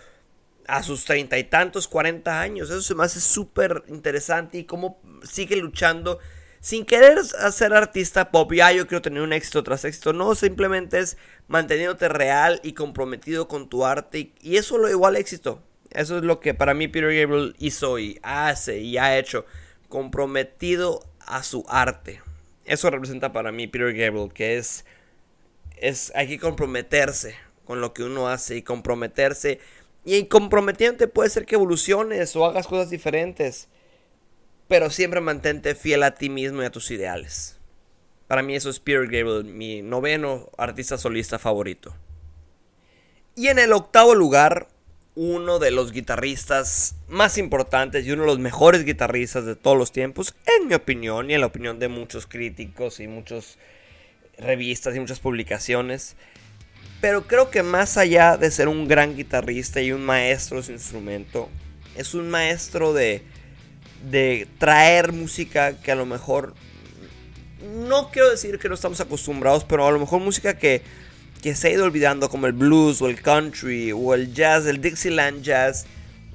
a 0.66 0.82
sus 0.82 1.04
treinta 1.04 1.38
y 1.38 1.44
tantos, 1.44 1.86
cuarenta 1.86 2.40
años. 2.40 2.70
Eso 2.70 2.82
se 2.82 2.94
me 2.94 3.04
hace 3.04 3.20
súper 3.20 3.84
interesante 3.88 4.58
y 4.58 4.64
cómo 4.64 5.00
sigue 5.22 5.56
luchando 5.56 6.18
sin 6.66 6.84
querer 6.84 7.24
ser 7.52 7.74
artista 7.74 8.32
pop, 8.32 8.52
ya 8.52 8.72
yo 8.72 8.88
quiero 8.88 9.00
tener 9.00 9.22
un 9.22 9.32
éxito 9.32 9.62
tras 9.62 9.84
éxito, 9.84 10.12
no, 10.12 10.34
simplemente 10.34 10.98
es 10.98 11.16
manteniéndote 11.46 12.08
real 12.08 12.58
y 12.64 12.72
comprometido 12.72 13.46
con 13.46 13.68
tu 13.68 13.84
arte 13.84 14.32
y, 14.42 14.56
eso 14.56 14.76
lo 14.76 14.90
igual 14.90 15.14
éxito. 15.14 15.62
Eso 15.92 16.18
es 16.18 16.24
lo 16.24 16.40
que 16.40 16.54
para 16.54 16.74
mí 16.74 16.88
Peter 16.88 17.14
Gabriel 17.14 17.54
hizo 17.60 18.00
y 18.00 18.18
hace 18.24 18.80
y 18.80 18.98
ha 18.98 19.16
hecho, 19.16 19.46
comprometido 19.88 21.04
a 21.20 21.44
su 21.44 21.64
arte. 21.68 22.20
Eso 22.64 22.90
representa 22.90 23.32
para 23.32 23.52
mí 23.52 23.68
Peter 23.68 23.94
Gabriel, 23.94 24.32
que 24.32 24.56
es, 24.56 24.84
es 25.76 26.10
hay 26.16 26.26
que 26.26 26.40
comprometerse 26.40 27.36
con 27.64 27.80
lo 27.80 27.94
que 27.94 28.02
uno 28.02 28.26
hace 28.26 28.56
y 28.56 28.62
comprometerse. 28.62 29.60
Y 30.04 30.24
comprometiéndote 30.24 31.06
puede 31.06 31.30
ser 31.30 31.46
que 31.46 31.54
evoluciones 31.54 32.34
o 32.34 32.44
hagas 32.44 32.66
cosas 32.66 32.90
diferentes 32.90 33.68
pero 34.68 34.90
siempre 34.90 35.20
mantente 35.20 35.74
fiel 35.74 36.02
a 36.02 36.14
ti 36.14 36.28
mismo 36.28 36.62
y 36.62 36.66
a 36.66 36.70
tus 36.70 36.90
ideales. 36.90 37.58
Para 38.26 38.42
mí 38.42 38.56
eso 38.56 38.70
es 38.70 38.80
Peter 38.80 39.02
Gabriel, 39.02 39.44
mi 39.44 39.82
noveno 39.82 40.50
artista 40.58 40.98
solista 40.98 41.38
favorito. 41.38 41.94
Y 43.36 43.48
en 43.48 43.58
el 43.58 43.72
octavo 43.72 44.14
lugar, 44.14 44.68
uno 45.14 45.58
de 45.58 45.70
los 45.70 45.92
guitarristas 45.92 46.96
más 47.08 47.38
importantes 47.38 48.04
y 48.04 48.10
uno 48.10 48.22
de 48.22 48.28
los 48.28 48.38
mejores 48.38 48.84
guitarristas 48.84 49.46
de 49.46 49.54
todos 49.54 49.78
los 49.78 49.92
tiempos, 49.92 50.34
en 50.58 50.68
mi 50.68 50.74
opinión 50.74 51.30
y 51.30 51.34
en 51.34 51.40
la 51.40 51.46
opinión 51.46 51.78
de 51.78 51.88
muchos 51.88 52.26
críticos 52.26 52.98
y 52.98 53.06
muchas 53.06 53.58
revistas 54.38 54.96
y 54.96 55.00
muchas 55.00 55.20
publicaciones. 55.20 56.16
Pero 57.00 57.26
creo 57.26 57.50
que 57.50 57.62
más 57.62 57.96
allá 57.96 58.36
de 58.36 58.50
ser 58.50 58.68
un 58.68 58.88
gran 58.88 59.16
guitarrista 59.16 59.80
y 59.80 59.92
un 59.92 60.04
maestro 60.04 60.56
de 60.56 60.64
su 60.64 60.72
instrumento, 60.72 61.48
es 61.94 62.14
un 62.14 62.28
maestro 62.28 62.92
de 62.92 63.22
de 64.10 64.46
traer 64.58 65.12
música 65.12 65.80
que 65.80 65.92
a 65.92 65.96
lo 65.96 66.06
mejor 66.06 66.54
no 67.74 68.10
quiero 68.10 68.30
decir 68.30 68.58
que 68.58 68.68
no 68.68 68.74
estamos 68.74 69.00
acostumbrados, 69.00 69.64
pero 69.64 69.86
a 69.86 69.90
lo 69.90 69.98
mejor 69.98 70.20
música 70.20 70.56
que, 70.56 70.82
que 71.42 71.54
se 71.54 71.68
ha 71.68 71.70
ido 71.72 71.84
olvidando 71.84 72.28
como 72.28 72.46
el 72.46 72.52
blues 72.52 73.02
o 73.02 73.08
el 73.08 73.20
country 73.20 73.92
o 73.92 74.14
el 74.14 74.32
jazz, 74.32 74.66
el 74.66 74.80
Dixieland 74.80 75.42
jazz. 75.42 75.86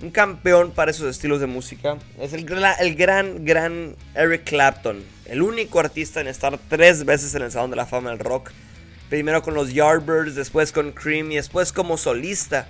Un 0.02 0.10
campeón 0.10 0.72
para 0.72 0.90
esos 0.90 1.08
estilos 1.08 1.40
de 1.40 1.46
música. 1.46 1.96
Es 2.20 2.34
el, 2.34 2.52
el 2.80 2.96
gran, 2.96 3.46
gran 3.46 3.96
Eric 4.16 4.46
Clapton. 4.46 5.04
El 5.26 5.44
único 5.44 5.80
artista 5.80 6.22
en 6.22 6.28
estar 6.28 6.58
tres 6.70 7.06
veces 7.06 7.36
en 7.36 7.44
el 7.44 7.52
Salón 7.52 7.70
de 7.70 7.76
la 7.76 7.86
Fama 7.86 8.10
del 8.10 8.18
Rock. 8.18 8.52
Primero 9.10 9.44
con 9.44 9.54
los 9.54 9.74
Yardbirds, 9.74 10.34
después 10.34 10.72
con 10.72 10.92
Cream 10.92 11.32
y 11.32 11.36
después 11.36 11.72
como 11.72 11.98
solista. 11.98 12.68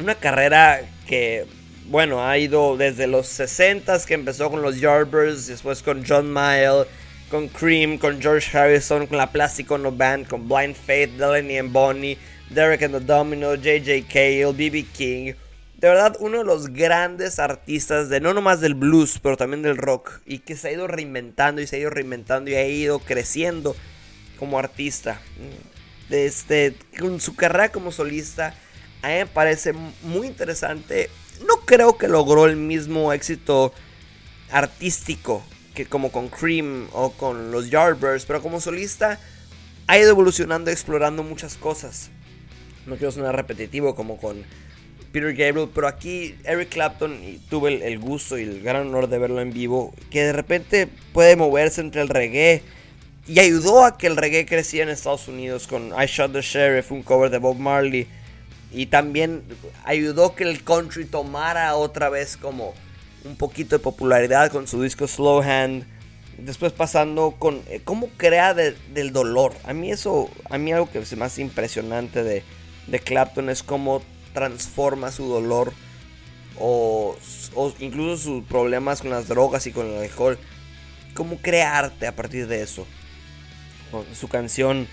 Una 0.00 0.16
carrera 0.16 0.80
que 1.06 1.46
bueno, 1.92 2.26
ha 2.26 2.38
ido 2.38 2.78
desde 2.78 3.06
los 3.06 3.26
60 3.26 4.06
que 4.06 4.14
empezó 4.14 4.50
con 4.50 4.62
los 4.62 4.80
Yardbirds, 4.80 5.48
después 5.48 5.82
con 5.82 6.02
John 6.08 6.30
Mayall, 6.32 6.86
con 7.30 7.48
Cream, 7.48 7.98
con 7.98 8.18
George 8.18 8.56
Harrison, 8.56 9.06
con 9.06 9.18
la 9.18 9.30
Plástico 9.30 9.76
No 9.76 9.92
Band, 9.92 10.26
con 10.26 10.48
Blind 10.48 10.74
Faith, 10.74 11.10
Delaney 11.18 11.58
and 11.58 11.70
Bonnie, 11.70 12.16
Derek 12.48 12.80
and 12.80 12.94
the 12.94 13.04
Domino, 13.04 13.56
JJ 13.56 14.06
Cale, 14.10 14.46
BB 14.52 14.86
King. 14.90 15.34
De 15.76 15.88
verdad, 15.88 16.16
uno 16.20 16.38
de 16.38 16.44
los 16.44 16.68
grandes 16.68 17.38
artistas 17.38 18.08
de 18.08 18.20
no 18.20 18.32
nomás 18.32 18.62
del 18.62 18.72
blues, 18.72 19.18
pero 19.22 19.36
también 19.36 19.60
del 19.60 19.76
rock. 19.76 20.22
Y 20.24 20.38
que 20.38 20.56
se 20.56 20.68
ha 20.68 20.72
ido 20.72 20.86
reinventando 20.86 21.60
y 21.60 21.66
se 21.66 21.76
ha 21.76 21.78
ido 21.78 21.90
reinventando 21.90 22.50
y 22.50 22.54
ha 22.54 22.66
ido 22.66 23.00
creciendo 23.00 23.76
como 24.38 24.58
artista. 24.58 25.20
Desde 26.08 26.74
con 26.98 27.20
su 27.20 27.36
carrera 27.36 27.68
como 27.68 27.92
solista, 27.92 28.54
a 29.02 29.08
me 29.08 29.26
parece 29.26 29.74
muy 29.74 30.26
interesante 30.26 31.10
no 31.40 31.56
creo 31.64 31.96
que 31.96 32.08
logró 32.08 32.46
el 32.46 32.56
mismo 32.56 33.12
éxito 33.12 33.72
artístico 34.50 35.42
que 35.74 35.86
como 35.86 36.12
con 36.12 36.28
Cream 36.28 36.88
o 36.92 37.12
con 37.12 37.50
los 37.50 37.70
Yardbirds, 37.70 38.26
pero 38.26 38.42
como 38.42 38.60
solista 38.60 39.18
ha 39.86 39.98
ido 39.98 40.10
evolucionando, 40.10 40.70
explorando 40.70 41.22
muchas 41.22 41.56
cosas. 41.56 42.10
No 42.86 42.96
quiero 42.96 43.12
sonar 43.12 43.34
repetitivo 43.34 43.94
como 43.94 44.18
con 44.18 44.44
Peter 45.12 45.34
Gabriel, 45.34 45.68
pero 45.74 45.88
aquí 45.88 46.36
Eric 46.44 46.70
Clapton, 46.70 47.22
y 47.22 47.38
tuve 47.48 47.86
el, 47.86 47.98
gusto 47.98 48.38
y 48.38 48.42
el 48.42 48.62
gran 48.62 48.88
honor 48.88 49.08
de 49.08 49.18
verlo 49.18 49.40
en 49.40 49.52
vivo, 49.52 49.94
que 50.10 50.22
de 50.24 50.32
repente 50.32 50.88
puede 51.12 51.36
moverse 51.36 51.80
entre 51.80 52.02
el 52.02 52.08
reggae 52.08 52.62
y 53.26 53.38
ayudó 53.38 53.84
a 53.84 53.96
que 53.96 54.08
el 54.08 54.16
reggae 54.16 54.46
creciera 54.46 54.90
en 54.90 54.94
Estados 54.94 55.28
Unidos 55.28 55.66
con 55.66 55.88
I 55.88 56.06
Shot 56.06 56.32
the 56.32 56.42
Sheriff, 56.42 56.90
un 56.90 57.02
cover 57.02 57.30
de 57.30 57.38
Bob 57.38 57.56
Marley 57.56 58.08
y 58.72 58.86
también 58.86 59.42
ayudó 59.84 60.34
que 60.34 60.44
el 60.44 60.64
country 60.64 61.04
tomara 61.04 61.76
otra 61.76 62.08
vez 62.08 62.36
como 62.36 62.74
un 63.24 63.36
poquito 63.36 63.76
de 63.76 63.82
popularidad 63.82 64.50
con 64.50 64.66
su 64.66 64.82
disco 64.82 65.06
Slow 65.06 65.42
Hand. 65.42 65.86
Después 66.38 66.72
pasando 66.72 67.36
con 67.38 67.62
eh, 67.68 67.82
cómo 67.84 68.08
crea 68.16 68.54
del 68.54 69.12
dolor. 69.12 69.52
A 69.64 69.74
mí 69.74 69.92
eso, 69.92 70.30
a 70.48 70.56
mí 70.56 70.72
algo 70.72 70.90
que 70.90 70.98
es 70.98 71.16
más 71.16 71.38
impresionante 71.38 72.24
de, 72.24 72.42
de 72.86 72.98
Clapton 72.98 73.50
es 73.50 73.62
cómo 73.62 74.02
transforma 74.32 75.12
su 75.12 75.28
dolor 75.28 75.74
o, 76.58 77.16
o, 77.54 77.74
incluso 77.78 78.24
sus 78.24 78.44
problemas 78.44 79.02
con 79.02 79.10
las 79.10 79.28
drogas 79.28 79.66
y 79.66 79.72
con 79.72 79.86
el 79.86 80.02
alcohol. 80.02 80.38
Cómo 81.14 81.36
crea 81.36 81.76
arte 81.76 82.06
a 82.06 82.16
partir 82.16 82.46
de 82.46 82.62
eso. 82.62 82.86
Su 84.18 84.28
canción 84.28 84.88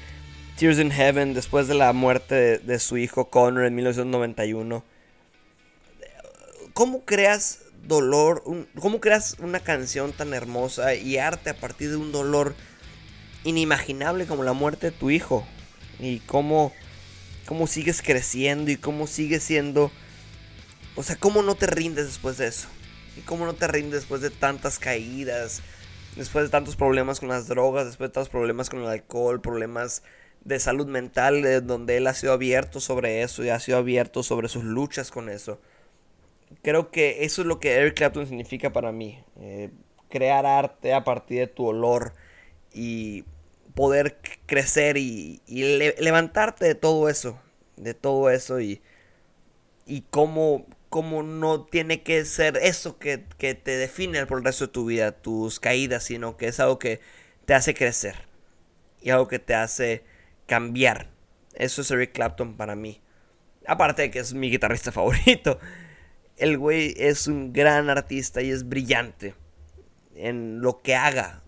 Tears 0.59 0.77
in 0.77 0.91
Heaven 0.91 1.33
después 1.33 1.69
de 1.69 1.73
la 1.73 1.93
muerte 1.93 2.59
de, 2.59 2.79
su 2.79 2.97
hijo 2.97 3.29
Connor 3.29 3.63
en 3.63 3.75
1991. 3.75 4.83
¿Cómo 6.73 7.05
creas 7.05 7.59
dolor? 7.87 8.43
¿Cómo 8.77 8.99
creas 8.99 9.37
una 9.39 9.61
canción 9.61 10.11
tan 10.11 10.33
hermosa 10.33 10.95
y 10.95 11.17
arte 11.17 11.51
a 11.51 11.53
partir 11.53 11.91
de 11.91 11.95
un 11.95 12.11
dolor 12.11 12.55
inimaginable 13.45 14.25
como 14.25 14.43
la 14.43 14.51
muerte 14.51 14.91
de 14.91 14.97
tu 14.97 15.09
hijo? 15.09 15.47
Y 15.97 16.19
cómo, 16.19 16.73
cómo 17.45 17.65
sigues 17.65 18.01
creciendo 18.01 18.69
y 18.69 18.75
cómo 18.75 19.07
sigues 19.07 19.43
siendo... 19.43 19.93
O 20.97 21.03
sea, 21.03 21.15
¿cómo 21.15 21.41
no 21.41 21.55
te 21.55 21.67
rindes 21.67 22.07
después 22.07 22.37
de 22.37 22.47
eso? 22.47 22.67
¿Y 23.15 23.21
cómo 23.21 23.45
no 23.45 23.53
te 23.53 23.69
rindes 23.69 24.01
después 24.01 24.19
de 24.19 24.29
tantas 24.29 24.77
caídas? 24.77 25.61
Después 26.17 26.43
de 26.43 26.49
tantos 26.49 26.75
problemas 26.75 27.21
con 27.21 27.29
las 27.29 27.47
drogas, 27.47 27.85
después 27.85 28.09
de 28.09 28.13
tantos 28.13 28.29
problemas 28.29 28.69
con 28.69 28.81
el 28.81 28.87
alcohol, 28.87 29.39
problemas 29.39 30.03
de 30.43 30.59
salud 30.59 30.87
mental, 30.87 31.65
donde 31.65 31.97
él 31.97 32.07
ha 32.07 32.13
sido 32.13 32.33
abierto 32.33 32.79
sobre 32.79 33.21
eso 33.21 33.43
y 33.43 33.49
ha 33.49 33.59
sido 33.59 33.77
abierto 33.77 34.23
sobre 34.23 34.47
sus 34.47 34.63
luchas 34.63 35.11
con 35.11 35.29
eso. 35.29 35.59
Creo 36.61 36.91
que 36.91 37.23
eso 37.25 37.41
es 37.41 37.47
lo 37.47 37.59
que 37.59 37.73
Eric 37.73 37.95
Clapton 37.95 38.27
significa 38.27 38.71
para 38.73 38.91
mí. 38.91 39.23
Eh, 39.39 39.69
crear 40.09 40.45
arte 40.45 40.93
a 40.93 41.03
partir 41.03 41.39
de 41.39 41.47
tu 41.47 41.65
olor 41.67 42.13
y 42.73 43.23
poder 43.75 44.17
crecer 44.45 44.97
y, 44.97 45.41
levantarte 45.99 46.65
de 46.65 46.75
todo 46.75 47.09
eso. 47.09 47.39
de 47.77 47.93
todo 47.93 48.29
eso 48.29 48.59
y, 48.59 48.81
y 49.85 50.01
cómo, 50.09 50.65
cómo 50.89 51.23
no 51.23 51.65
tiene 51.65 52.03
que 52.03 52.25
ser 52.25 52.57
eso 52.57 52.99
que, 52.99 53.23
que, 53.37 53.55
te 53.55 53.77
define 53.77 54.25
por 54.25 54.39
el 54.39 54.43
resto 54.43 54.67
de 54.67 54.73
tu 54.73 54.85
vida, 54.85 55.11
tus 55.13 55.59
caídas, 55.59 56.03
sino 56.03 56.35
que 56.35 56.47
es 56.47 56.59
algo 56.59 56.77
que 56.77 56.99
te 57.45 57.53
hace 57.53 57.73
crecer 57.73 58.27
y 59.01 59.11
algo 59.11 59.27
que 59.27 59.39
te 59.39 59.53
hace 59.55 60.03
cambiar. 60.49 61.07
Eso 61.53 61.81
es 61.81 61.91
Eric 61.91 62.11
Clapton 62.11 62.57
para 62.57 62.75
mí. 62.75 63.01
Aparte 63.65 64.01
de 64.01 64.11
que 64.11 64.19
es 64.19 64.33
mi 64.33 64.49
guitarrista 64.49 64.91
favorito. 64.91 65.59
El 66.37 66.57
güey 66.57 66.93
es 66.97 67.27
un 67.27 67.53
gran 67.53 67.89
artista 67.89 68.41
y 68.41 68.49
es 68.49 68.67
brillante 68.67 69.35
en 70.15 70.61
lo 70.61 70.81
que 70.81 70.95
haga. 70.95 71.43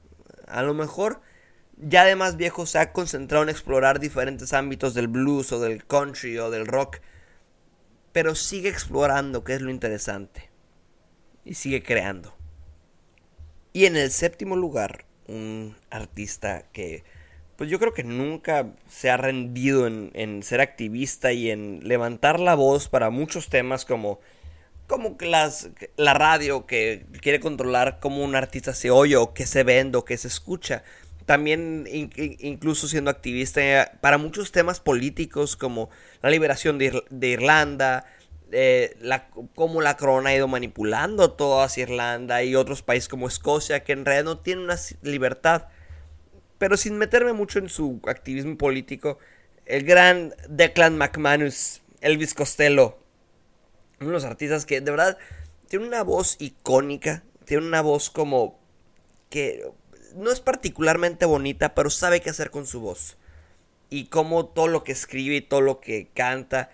A 0.48 0.62
lo 0.63 0.74
mejor 0.74 1.22
ya 1.77 2.05
de 2.05 2.15
más 2.15 2.38
viejo 2.38 2.65
se 2.65 2.77
ha 2.77 2.93
concentrado 2.93 3.43
en 3.43 3.50
explorar 3.50 4.00
diferentes 4.00 4.53
ámbitos 4.53 4.93
del 4.93 5.08
blues 5.08 5.51
o 5.51 5.60
del 5.60 5.86
country 5.86 6.38
o 6.38 6.51
del 6.51 6.67
rock. 6.67 7.00
Pero 8.12 8.36
sigue 8.36 8.70
explorando, 8.70 9.43
que 9.43 9.55
es 9.55 9.62
lo 9.62 9.72
interesante. 9.72 10.50
Y 11.43 11.55
sigue 11.55 11.81
creando. 11.81 12.36
Y 13.74 13.86
en 13.86 13.96
el 13.96 14.12
séptimo 14.12 14.58
lugar, 14.58 15.05
un 15.27 15.77
artista 15.89 16.65
que 16.74 17.03
pues 17.62 17.70
yo 17.70 17.77
creo 17.77 17.94
que 17.94 18.03
nunca 18.03 18.72
se 18.89 19.12
ha 19.12 19.18
rendido 19.18 19.86
en, 19.86 20.41
ser 20.41 20.62
activista 20.62 21.32
y 21.32 21.51
en 21.51 21.82
levantar 21.88 22.39
la 22.39 22.56
voz 22.56 22.89
para 22.89 23.12
muchos 23.12 23.50
temas 23.50 23.86
como, 23.86 24.20
como 24.88 25.15
las, 25.20 25.70
la 25.96 26.15
radio 26.15 26.65
que 26.65 27.06
quiere 27.22 27.39
controlar 27.39 28.00
cómo 28.00 28.24
un 28.24 28.34
artista 28.34 28.74
se 28.74 28.89
oye 28.89 29.15
o 29.15 29.36
que 29.36 29.46
se 29.46 29.62
vende 29.63 30.00
o 30.00 30.06
que 30.06 30.18
se 30.18 30.27
escucha. 30.27 30.84
También 31.27 31.86
incluso 31.88 32.88
siendo 32.88 33.12
activista 33.12 33.91
para 34.01 34.18
muchos 34.18 34.51
temas 34.51 34.80
políticos 34.80 35.56
como 35.56 35.91
la 36.24 36.32
liberación 36.32 36.80
de, 36.80 37.27
Irlanda, 37.27 38.06
eh, 38.51 38.98
la, 39.01 39.27
cómo 39.53 39.82
la 39.82 39.98
corona 39.98 40.32
ha 40.32 40.36
ido 40.36 40.48
manipulando 40.48 41.34
toda 41.34 41.70
Irlanda 41.77 42.41
y 42.41 42.56
otros 42.56 42.82
países 42.82 43.08
como 43.08 43.27
Escocia 43.27 43.84
que 43.84 43.94
en 43.94 44.03
realidad 44.03 44.25
no 44.25 44.39
tienen 44.39 44.63
una 44.63 44.80
libertad 45.03 45.68
pero 46.62 46.77
sin 46.77 47.00
meterme 47.00 47.34
mucho 47.34 47.58
en 47.58 47.70
su 47.70 48.00
activismo 48.06 48.56
político, 48.56 49.18
el 49.65 49.84
gran 49.84 50.36
Declan 50.48 50.96
McManus, 50.96 51.82
Elvis 52.01 52.36
Costello, 52.36 53.00
uno 54.00 54.10
de 54.10 54.13
los 54.13 54.25
artistas 54.25 54.68
que 54.68 54.80
de 54.80 54.91
verdad 54.91 55.18
tiene 55.70 55.88
una 55.88 56.03
voz 56.03 56.36
icónica, 56.38 57.24
tiene 57.46 57.65
una 57.65 57.82
voz 57.82 58.12
como 58.12 58.60
que 59.32 59.72
no 60.15 60.32
es 60.32 60.39
particularmente 60.39 61.25
bonita, 61.25 61.74
pero 61.74 61.89
sabe 61.89 62.22
qué 62.22 62.30
hacer 62.30 62.51
con 62.51 62.68
su 62.68 62.80
voz. 62.80 63.18
Y 63.89 64.06
como 64.06 64.46
todo 64.46 64.68
lo 64.68 64.84
que 64.84 64.91
escribe 64.91 65.38
y 65.38 65.41
todo 65.41 65.62
lo 65.62 65.80
que 65.80 66.10
canta, 66.13 66.70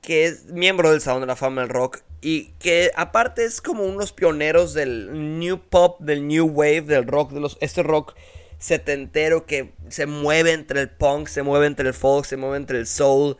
que 0.00 0.24
es 0.24 0.46
miembro 0.46 0.90
del 0.90 1.02
Salón 1.02 1.20
de 1.20 1.26
la 1.26 1.36
Fama 1.36 1.60
del 1.60 1.68
Rock 1.68 2.00
y 2.22 2.52
que 2.60 2.92
aparte 2.96 3.44
es 3.44 3.60
como 3.60 3.84
unos 3.84 4.14
pioneros 4.14 4.72
del 4.72 5.38
new 5.38 5.60
pop, 5.60 6.00
del 6.00 6.26
new 6.26 6.46
wave, 6.46 6.80
del 6.80 7.06
rock, 7.06 7.32
de 7.32 7.40
los 7.40 7.58
este 7.60 7.82
rock 7.82 8.14
setentero 8.58 9.46
que 9.46 9.72
se 9.88 10.06
mueve 10.06 10.52
entre 10.52 10.80
el 10.80 10.90
punk, 10.90 11.28
se 11.28 11.42
mueve 11.42 11.66
entre 11.66 11.88
el 11.88 11.94
folk, 11.94 12.24
se 12.24 12.36
mueve 12.36 12.56
entre 12.56 12.78
el 12.78 12.86
soul. 12.86 13.36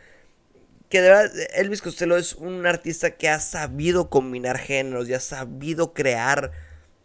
Que 0.89 1.01
de 1.01 1.09
verdad, 1.09 1.33
Elvis 1.55 1.83
Costello 1.83 2.17
es 2.17 2.35
un 2.35 2.67
artista 2.67 3.13
que 3.13 3.29
ha 3.29 3.41
sabido 3.41 4.09
combinar 4.09 4.59
géneros 4.59 5.09
y 5.09 5.15
ha 5.15 5.21
sabido 5.21 5.95
crear 5.95 6.53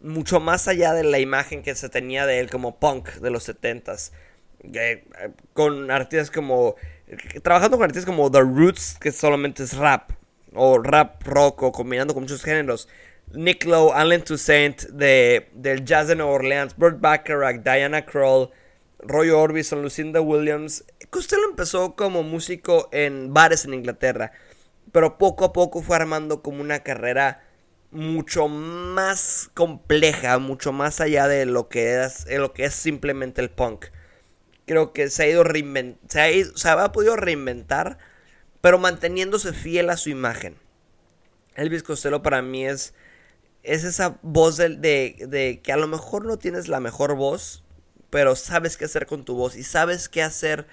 mucho 0.00 0.40
más 0.40 0.68
allá 0.68 0.92
de 0.92 1.04
la 1.04 1.18
imagen 1.18 1.62
que 1.62 1.74
se 1.74 1.88
tenía 1.88 2.26
de 2.26 2.40
él 2.40 2.50
como 2.50 2.78
punk 2.78 3.08
de 3.14 3.30
los 3.30 3.44
setentas. 3.44 4.12
Eh, 4.62 5.04
con 5.52 5.90
artistas 5.90 6.30
como. 6.30 6.76
Trabajando 7.42 7.76
con 7.76 7.84
artistas 7.84 8.06
como 8.06 8.30
The 8.30 8.40
Roots, 8.40 8.96
que 9.00 9.12
solamente 9.12 9.62
es 9.62 9.76
rap. 9.76 10.12
O 10.54 10.78
rap 10.78 11.22
rock, 11.24 11.62
o 11.62 11.72
combinando 11.72 12.14
con 12.14 12.24
muchos 12.24 12.42
géneros. 12.42 12.88
Nick 13.34 13.64
Lowe, 13.64 13.92
Allen 13.92 14.22
Toussaint 14.22 14.82
de, 14.88 15.48
del 15.54 15.84
Jazz 15.84 16.08
de 16.08 16.16
Nueva 16.16 16.32
Orleans, 16.32 16.76
Burt 16.76 17.00
Bacharach, 17.00 17.62
Diana 17.62 18.04
Kroll, 18.04 18.50
Roy 18.98 19.30
Orbison, 19.30 19.82
Lucinda 19.82 20.20
Williams. 20.20 20.84
Costello 21.10 21.48
empezó 21.48 21.96
como 21.96 22.22
músico 22.22 22.88
en 22.92 23.32
bares 23.34 23.64
en 23.64 23.74
Inglaterra, 23.74 24.32
pero 24.92 25.18
poco 25.18 25.44
a 25.44 25.52
poco 25.52 25.82
fue 25.82 25.96
armando 25.96 26.42
como 26.42 26.60
una 26.60 26.80
carrera 26.80 27.42
mucho 27.90 28.48
más 28.48 29.50
compleja, 29.54 30.38
mucho 30.38 30.72
más 30.72 31.00
allá 31.00 31.28
de 31.28 31.44
lo 31.46 31.68
que 31.68 32.02
es, 32.02 32.26
lo 32.30 32.52
que 32.52 32.64
es 32.64 32.74
simplemente 32.74 33.40
el 33.40 33.50
punk. 33.50 33.86
Creo 34.66 34.92
que 34.92 35.10
se 35.10 35.24
ha 35.24 35.28
ido 35.28 35.44
se 36.08 36.20
ha, 36.20 36.56
se 36.56 36.68
ha 36.68 36.92
podido 36.92 37.16
reinventar, 37.16 37.98
pero 38.60 38.78
manteniéndose 38.78 39.52
fiel 39.52 39.90
a 39.90 39.96
su 39.96 40.08
imagen. 40.08 40.56
Elvis 41.54 41.82
Costello 41.82 42.22
para 42.22 42.40
mí 42.40 42.66
es 42.66 42.94
es 43.62 43.84
esa 43.84 44.18
voz 44.22 44.56
de, 44.56 44.68
de, 44.68 45.60
que 45.62 45.72
a 45.72 45.76
lo 45.76 45.86
mejor 45.86 46.24
no 46.24 46.38
tienes 46.38 46.68
la 46.68 46.80
mejor 46.80 47.14
voz, 47.14 47.62
pero 48.10 48.36
sabes 48.36 48.76
qué 48.76 48.84
hacer 48.86 49.06
con 49.06 49.24
tu 49.24 49.34
voz 49.34 49.56
y 49.56 49.62
sabes 49.62 50.08
qué 50.08 50.22
hacer 50.22 50.66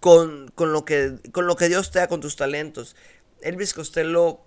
con, 0.00 0.48
con, 0.54 0.72
lo, 0.72 0.84
que, 0.84 1.16
con 1.32 1.46
lo 1.46 1.56
que 1.56 1.68
Dios 1.68 1.90
te 1.90 1.98
da 1.98 2.08
con 2.08 2.20
tus 2.20 2.36
talentos. 2.36 2.96
Elvis 3.40 3.74
Costello 3.74 4.40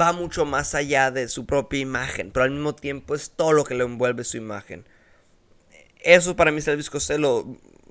va 0.00 0.12
mucho 0.12 0.44
más 0.44 0.74
allá 0.74 1.10
de 1.10 1.28
su 1.28 1.44
propia 1.44 1.80
imagen, 1.80 2.30
pero 2.30 2.44
al 2.44 2.50
mismo 2.50 2.74
tiempo 2.74 3.14
es 3.14 3.30
todo 3.30 3.52
lo 3.52 3.64
que 3.64 3.74
le 3.74 3.84
envuelve 3.84 4.24
su 4.24 4.36
imagen. 4.36 4.86
Eso 6.00 6.36
para 6.36 6.52
mí 6.52 6.58
es 6.58 6.68
Elvis 6.68 6.90
Costello, 6.90 7.46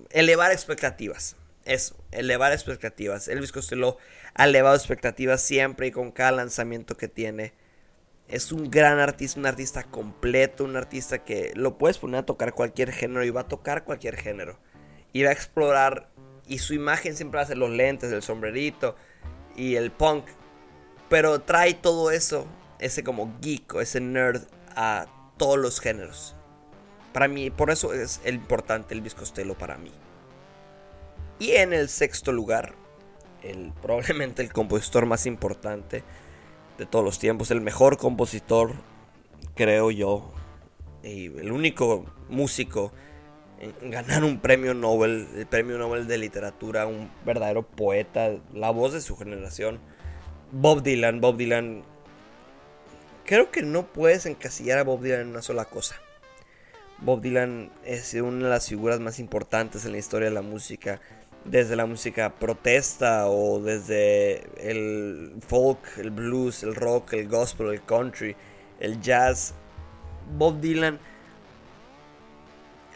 elevar 0.10 0.52
expectativas. 0.52 1.36
Eso, 1.66 1.96
elevar 2.12 2.52
expectativas. 2.52 3.28
Elvis 3.28 3.52
Costello 3.52 3.98
ha 4.34 4.46
elevado 4.46 4.76
expectativas 4.76 5.42
siempre 5.42 5.88
y 5.88 5.92
con 5.92 6.12
cada 6.12 6.32
lanzamiento 6.32 6.96
que 6.98 7.08
tiene 7.08 7.54
es 8.28 8.52
un 8.52 8.70
gran 8.70 9.00
artista, 9.00 9.40
un 9.40 9.46
artista 9.46 9.84
completo, 9.84 10.64
un 10.64 10.76
artista 10.76 11.24
que 11.24 11.52
lo 11.56 11.78
puedes 11.78 11.98
poner 11.98 12.22
a 12.22 12.26
tocar 12.26 12.54
cualquier 12.54 12.92
género 12.92 13.24
y 13.24 13.30
va 13.30 13.42
a 13.42 13.48
tocar 13.48 13.84
cualquier 13.84 14.16
género. 14.16 14.58
Y 15.12 15.24
va 15.24 15.30
a 15.30 15.34
explorar, 15.34 16.10
y 16.48 16.60
su 16.60 16.74
imagen 16.74 17.16
siempre 17.16 17.46
ser 17.46 17.58
los 17.58 17.70
lentes, 17.70 18.12
el 18.12 18.24
sombrerito 18.24 18.96
y 19.56 19.76
el 19.76 19.92
punk. 19.92 20.26
Pero 21.10 21.42
trae 21.42 21.74
todo 21.74 22.12
eso, 22.12 22.48
ese 22.80 23.04
como 23.04 23.38
geek 23.42 23.76
o 23.76 23.82
ese 23.82 24.02
nerd 24.02 24.44
a 24.76 25.06
todos 25.38 25.60
los 25.60 25.80
géneros. 25.80 26.36
Para 27.12 27.28
mí, 27.28 27.52
por 27.52 27.70
eso 27.70 27.94
es 27.94 28.22
el 28.24 28.36
importante 28.36 28.96
el 28.96 29.14
Costello 29.14 29.56
para 29.56 29.78
mí. 29.78 29.92
Y 31.38 31.52
en 31.52 31.74
el 31.74 31.90
sexto 31.90 32.32
lugar, 32.32 32.74
el, 33.44 33.72
probablemente 33.82 34.42
el 34.42 34.52
compositor 34.52 35.06
más 35.06 35.26
importante, 35.26 36.04
de 36.78 36.86
todos 36.86 37.04
los 37.06 37.20
tiempos, 37.20 37.52
el 37.52 37.62
mejor 37.62 37.98
compositor, 37.98 38.74
creo 39.56 39.92
yo, 39.92 40.32
y 41.04 41.26
el 41.26 41.52
único 41.52 42.06
músico 42.30 42.92
en 43.60 43.92
ganar 43.92 44.24
un 44.24 44.40
premio 44.40 44.74
Nobel, 44.74 45.28
el 45.36 45.46
premio 45.46 45.78
Nobel 45.78 46.08
de 46.08 46.18
literatura, 46.18 46.86
un 46.86 47.10
verdadero 47.26 47.64
poeta, 47.64 48.32
la 48.54 48.72
voz 48.72 48.94
de 48.94 49.02
su 49.02 49.16
generación, 49.16 49.80
Bob 50.52 50.84
Dylan. 50.84 51.22
Bob 51.22 51.38
Dylan, 51.38 51.84
creo 53.26 53.52
que 53.52 53.62
no 53.62 53.88
puedes 53.88 54.26
encasillar 54.26 54.80
a 54.80 54.84
Bob 54.84 55.02
Dylan 55.02 55.22
en 55.22 55.28
una 55.30 55.42
sola 55.42 55.66
cosa. 55.66 55.96
Bob 57.00 57.22
Dylan 57.22 57.72
es 57.86 58.14
una 58.14 58.46
de 58.46 58.50
las 58.50 58.68
figuras 58.68 59.00
más 59.00 59.20
importantes 59.20 59.86
en 59.86 59.94
la 59.94 59.98
historia 59.98 60.30
de 60.30 60.36
la 60.36 60.42
música 60.42 61.02
desde 61.46 61.76
la 61.76 61.86
música 61.86 62.30
protesta 62.30 63.28
o 63.28 63.60
desde 63.60 64.44
el 64.58 65.34
folk, 65.46 65.80
el 65.98 66.12
blues, 66.12 66.64
el 66.64 66.76
rock, 66.76 67.14
el 67.14 67.28
gospel, 67.28 67.68
el 67.68 67.84
country, 67.84 68.36
el 68.80 69.02
jazz. 69.02 69.54
Bob 70.38 70.60
Dylan. 70.62 71.00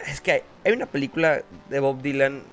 Es 0.06 0.22
que 0.22 0.44
hay, 0.64 0.72
una 0.72 0.86
película 0.86 1.44
de 1.70 1.80
Bob 1.80 2.02
Dylan, 2.02 2.44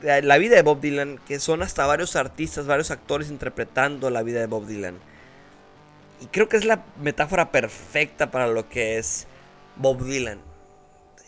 la 0.00 0.38
vida 0.38 0.56
de 0.56 0.62
Bob 0.62 0.80
Dylan, 0.80 1.18
que 1.26 1.38
son 1.40 1.62
hasta 1.62 1.84
varios 1.86 2.16
artistas, 2.16 2.66
varios 2.66 2.90
actores 2.90 3.28
interpretando 3.28 4.08
la 4.08 4.22
vida 4.22 4.40
de 4.40 4.46
Bob 4.46 4.66
Dylan. 4.66 4.96
Y 6.20 6.26
creo 6.26 6.48
que 6.48 6.56
es 6.56 6.64
la 6.64 6.84
metáfora 7.02 7.50
perfecta 7.50 8.30
para 8.30 8.46
lo 8.46 8.68
que 8.68 8.98
es 8.98 9.26
Bob 9.76 10.04
Dylan. 10.04 10.38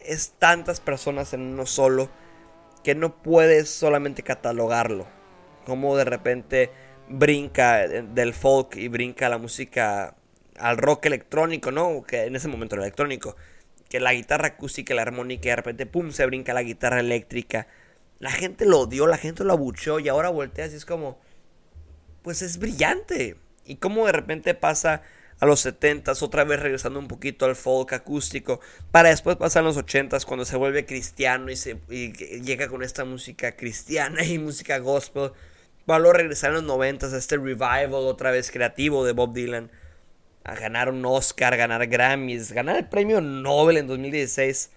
Es 0.04 0.32
tantas 0.38 0.80
personas 0.80 1.34
en 1.34 1.42
uno 1.42 1.66
solo 1.66 2.08
que 2.82 2.94
no 2.94 3.22
puedes 3.22 3.70
solamente 3.70 4.22
catalogarlo. 4.22 5.06
Como 5.64 5.96
de 5.96 6.04
repente 6.04 6.70
brinca 7.08 7.86
del 7.86 8.34
folk 8.34 8.76
y 8.76 8.88
brinca 8.88 9.28
la 9.28 9.38
música 9.38 10.16
al 10.58 10.78
rock 10.78 11.06
electrónico, 11.06 11.70
¿no? 11.70 12.02
Que 12.02 12.24
en 12.24 12.36
ese 12.36 12.48
momento 12.48 12.74
era 12.74 12.84
electrónico. 12.84 13.36
Que 13.88 14.00
la 14.00 14.14
guitarra 14.14 14.48
acústica, 14.48 14.94
la 14.94 15.02
armónica 15.02 15.46
y 15.46 15.50
de 15.50 15.56
repente, 15.56 15.86
¡pum!, 15.86 16.10
se 16.10 16.26
brinca 16.26 16.54
la 16.54 16.62
guitarra 16.62 17.00
eléctrica. 17.00 17.66
La 18.18 18.30
gente 18.30 18.64
lo 18.64 18.80
odió, 18.80 19.06
la 19.06 19.18
gente 19.18 19.44
lo 19.44 19.52
abuchó 19.52 19.98
y 19.98 20.08
ahora 20.08 20.30
volteas 20.30 20.72
y 20.72 20.76
es 20.76 20.86
como, 20.86 21.18
pues 22.22 22.42
es 22.42 22.58
brillante. 22.58 23.36
Y 23.64 23.76
como 23.76 24.06
de 24.06 24.12
repente 24.12 24.54
pasa 24.54 25.02
a 25.42 25.46
los 25.46 25.66
70s, 25.66 26.22
otra 26.22 26.44
vez 26.44 26.60
regresando 26.60 27.00
un 27.00 27.08
poquito 27.08 27.46
al 27.46 27.56
folk 27.56 27.94
acústico, 27.94 28.60
para 28.92 29.08
después 29.08 29.34
pasar 29.34 29.64
a 29.64 29.66
los 29.66 29.76
80s 29.76 30.24
cuando 30.24 30.44
se 30.44 30.56
vuelve 30.56 30.86
cristiano 30.86 31.50
y, 31.50 32.12
llega 32.42 32.68
con 32.68 32.84
esta 32.84 33.04
música 33.04 33.56
cristiana 33.56 34.22
y 34.24 34.38
música 34.38 34.78
gospel, 34.78 35.32
para 35.84 35.98
luego 35.98 36.12
regresar 36.12 36.50
en 36.50 36.64
los 36.64 36.76
90s 36.76 37.12
a 37.12 37.18
este 37.18 37.38
revival 37.38 37.92
otra 37.92 38.30
vez 38.30 38.52
creativo 38.52 39.04
de 39.04 39.14
Bob 39.14 39.32
Dylan, 39.32 39.72
a 40.44 40.54
ganar 40.54 40.88
un 40.88 41.04
Oscar, 41.04 41.56
ganar 41.56 41.88
Grammys, 41.88 42.52
ganar 42.52 42.76
el 42.76 42.88
premio 42.88 43.20
Nobel 43.20 43.78
en 43.78 43.88
2016. 43.88 44.70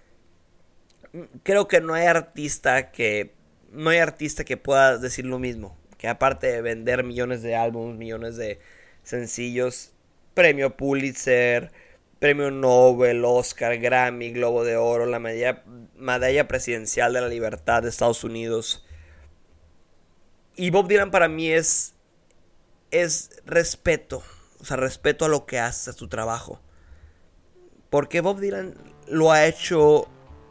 Creo 1.43 1.67
que 1.67 1.79
no 1.79 1.93
hay 1.93 2.07
artista 2.07 2.89
que 2.89 3.35
no 3.71 3.91
hay 3.91 3.99
artista 3.99 4.43
que 4.43 4.57
pueda 4.57 4.97
decir 4.97 5.27
lo 5.27 5.37
mismo, 5.37 5.77
que 5.99 6.07
aparte 6.07 6.47
de 6.47 6.63
vender 6.63 7.03
millones 7.03 7.43
de 7.43 7.55
álbumes, 7.55 7.99
millones 7.99 8.35
de 8.35 8.59
sencillos, 9.03 9.91
premio 10.35 10.77
Pulitzer, 10.77 11.71
premio 12.19 12.51
Nobel, 12.51 13.25
Oscar, 13.25 13.79
Grammy, 13.79 14.31
Globo 14.31 14.63
de 14.63 14.77
Oro, 14.77 15.07
la 15.07 15.19
medalla, 15.19 16.47
presidencial 16.47 17.13
de 17.13 17.21
la 17.21 17.27
libertad 17.27 17.81
de 17.81 17.89
Estados 17.89 18.23
Unidos. 18.23 18.85
Y 20.55 20.69
Bob 20.69 20.87
Dylan 20.87 21.09
para 21.09 21.27
mí 21.27 21.51
es, 21.51 21.95
es 22.91 23.41
respeto, 23.45 24.21
o 24.59 24.65
sea, 24.65 24.77
respeto 24.77 25.25
a 25.25 25.29
lo 25.29 25.45
que 25.47 25.59
hace, 25.59 25.89
a 25.89 25.93
su 25.93 26.07
trabajo. 26.07 26.61
Porque 27.89 28.21
Bob 28.21 28.39
Dylan 28.39 28.75
lo 29.07 29.31
ha 29.31 29.45
hecho 29.45 30.07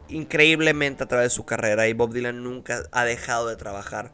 increíblemente 0.07 1.03
a 1.03 1.07
través 1.07 1.31
de 1.31 1.35
su 1.35 1.45
carrera 1.45 1.87
y 1.87 1.93
Bob 1.93 2.13
Dylan 2.13 2.43
nunca 2.43 2.83
ha 2.91 3.05
dejado 3.05 3.47
de 3.47 3.55
trabajar 3.55 4.13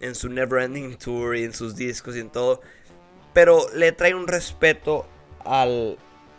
en 0.00 0.14
su 0.14 0.28
Never 0.28 0.62
Ending 0.62 0.96
Tour 0.96 1.36
y 1.36 1.44
en 1.44 1.52
sus 1.52 1.76
discos 1.76 2.16
y 2.16 2.20
en 2.20 2.30
todo 2.30 2.60
pero 3.34 3.66
le 3.74 3.92
trae 3.92 4.14
un 4.14 4.26
respeto 4.26 5.06
al, 5.44 5.98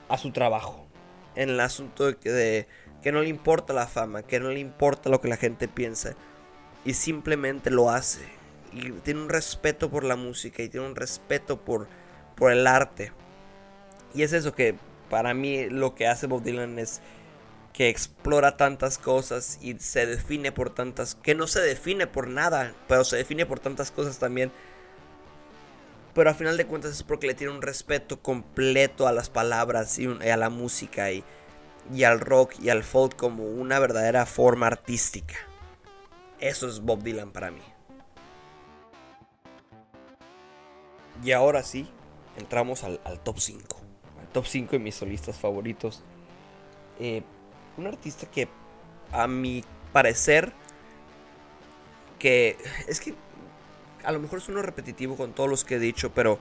a 0.09 0.17
su 0.17 0.31
trabajo. 0.31 0.87
En 1.35 1.49
el 1.49 1.59
asunto 1.59 2.05
de 2.05 2.67
que, 3.03 3.11
no 3.11 3.21
le 3.21 3.27
importa 3.27 3.73
la 3.73 3.85
fama, 3.85 4.23
que 4.23 4.39
no 4.39 4.49
le 4.49 4.59
importa 4.59 5.09
lo 5.09 5.21
que 5.21 5.27
la 5.27 5.37
gente 5.37 5.67
piensa. 5.67 6.15
Y 6.85 6.93
simplemente 6.93 7.69
lo 7.69 7.91
hace. 7.91 8.21
Y 8.71 8.91
tiene 8.91 9.21
un 9.21 9.29
respeto 9.29 9.91
por 9.91 10.03
la 10.03 10.15
música 10.15 10.63
y 10.63 10.69
tiene 10.69 10.87
un 10.87 10.95
respeto 10.95 11.59
por, 11.59 11.87
por 12.35 12.51
el 12.51 12.65
arte. 12.65 13.11
Y 14.13 14.23
es 14.23 14.31
eso 14.31 14.55
que 14.55 14.75
para 15.09 15.33
mí 15.33 15.69
lo 15.69 15.93
que 15.93 16.07
hace 16.07 16.27
Bob 16.27 16.43
Dylan 16.43 16.79
es 16.79 17.01
que 17.73 17.89
explora 17.89 18.55
tantas 18.55 18.97
cosas 18.97 19.59
y 19.61 19.77
se 19.79 20.05
define 20.05 20.53
por 20.53 20.73
tantas... 20.73 21.15
que 21.15 21.35
no 21.35 21.45
se 21.45 21.59
define 21.59 22.07
por 22.07 22.29
nada, 22.29 22.73
pero 22.87 23.03
se 23.03 23.17
define 23.17 23.45
por 23.45 23.59
tantas 23.59 23.91
cosas 23.91 24.17
también 24.17 24.53
pero 26.15 26.29
a 26.29 26.33
final 26.33 26.55
de 26.55 26.65
cuentas 26.65 26.91
es 26.91 27.03
porque 27.03 27.27
le 27.27 27.35
tiene 27.35 27.53
un 27.53 27.61
respeto 27.61 28.21
completo 28.21 29.05
a 29.05 29.11
las 29.11 29.29
palabras 29.29 29.99
y, 29.99 30.07
a 30.07 30.37
la 30.37 30.49
música 30.49 31.11
y, 31.11 31.25
y, 31.93 32.05
al 32.05 32.21
rock 32.21 32.53
y 32.61 32.69
al 32.69 32.83
folk 32.83 33.17
como 33.17 33.43
una 33.43 33.79
verdadera 33.79 34.25
forma 34.25 34.67
artística. 34.67 35.35
Eso 36.39 36.69
es 36.69 36.79
Bob 36.79 37.03
Dylan 37.03 37.31
para 37.31 37.51
mí. 37.51 37.61
Y 41.21 41.33
ahora 41.33 41.63
sí, 41.63 41.87
entramos 42.37 42.85
al, 42.85 42.99
top 43.23 43.39
5. 43.39 43.77
Al 44.21 44.27
top 44.29 44.45
5 44.45 44.71
de 44.71 44.79
mis 44.79 44.95
solistas 44.95 45.37
favoritos. 45.37 46.01
Eh, 46.99 47.23
un 47.75 47.87
artista 47.87 48.25
que 48.31 48.47
a 49.11 49.27
mi 49.27 49.65
parecer 49.91 50.53
que 52.19 52.57
es 52.87 52.99
que 53.01 53.15
a 54.05 54.11
lo 54.11 54.19
mejor 54.19 54.39
es 54.39 54.49
uno 54.49 54.61
repetitivo 54.61 55.15
con 55.15 55.33
todos 55.33 55.49
los 55.49 55.65
que 55.65 55.75
he 55.75 55.79
dicho, 55.79 56.11
pero 56.13 56.39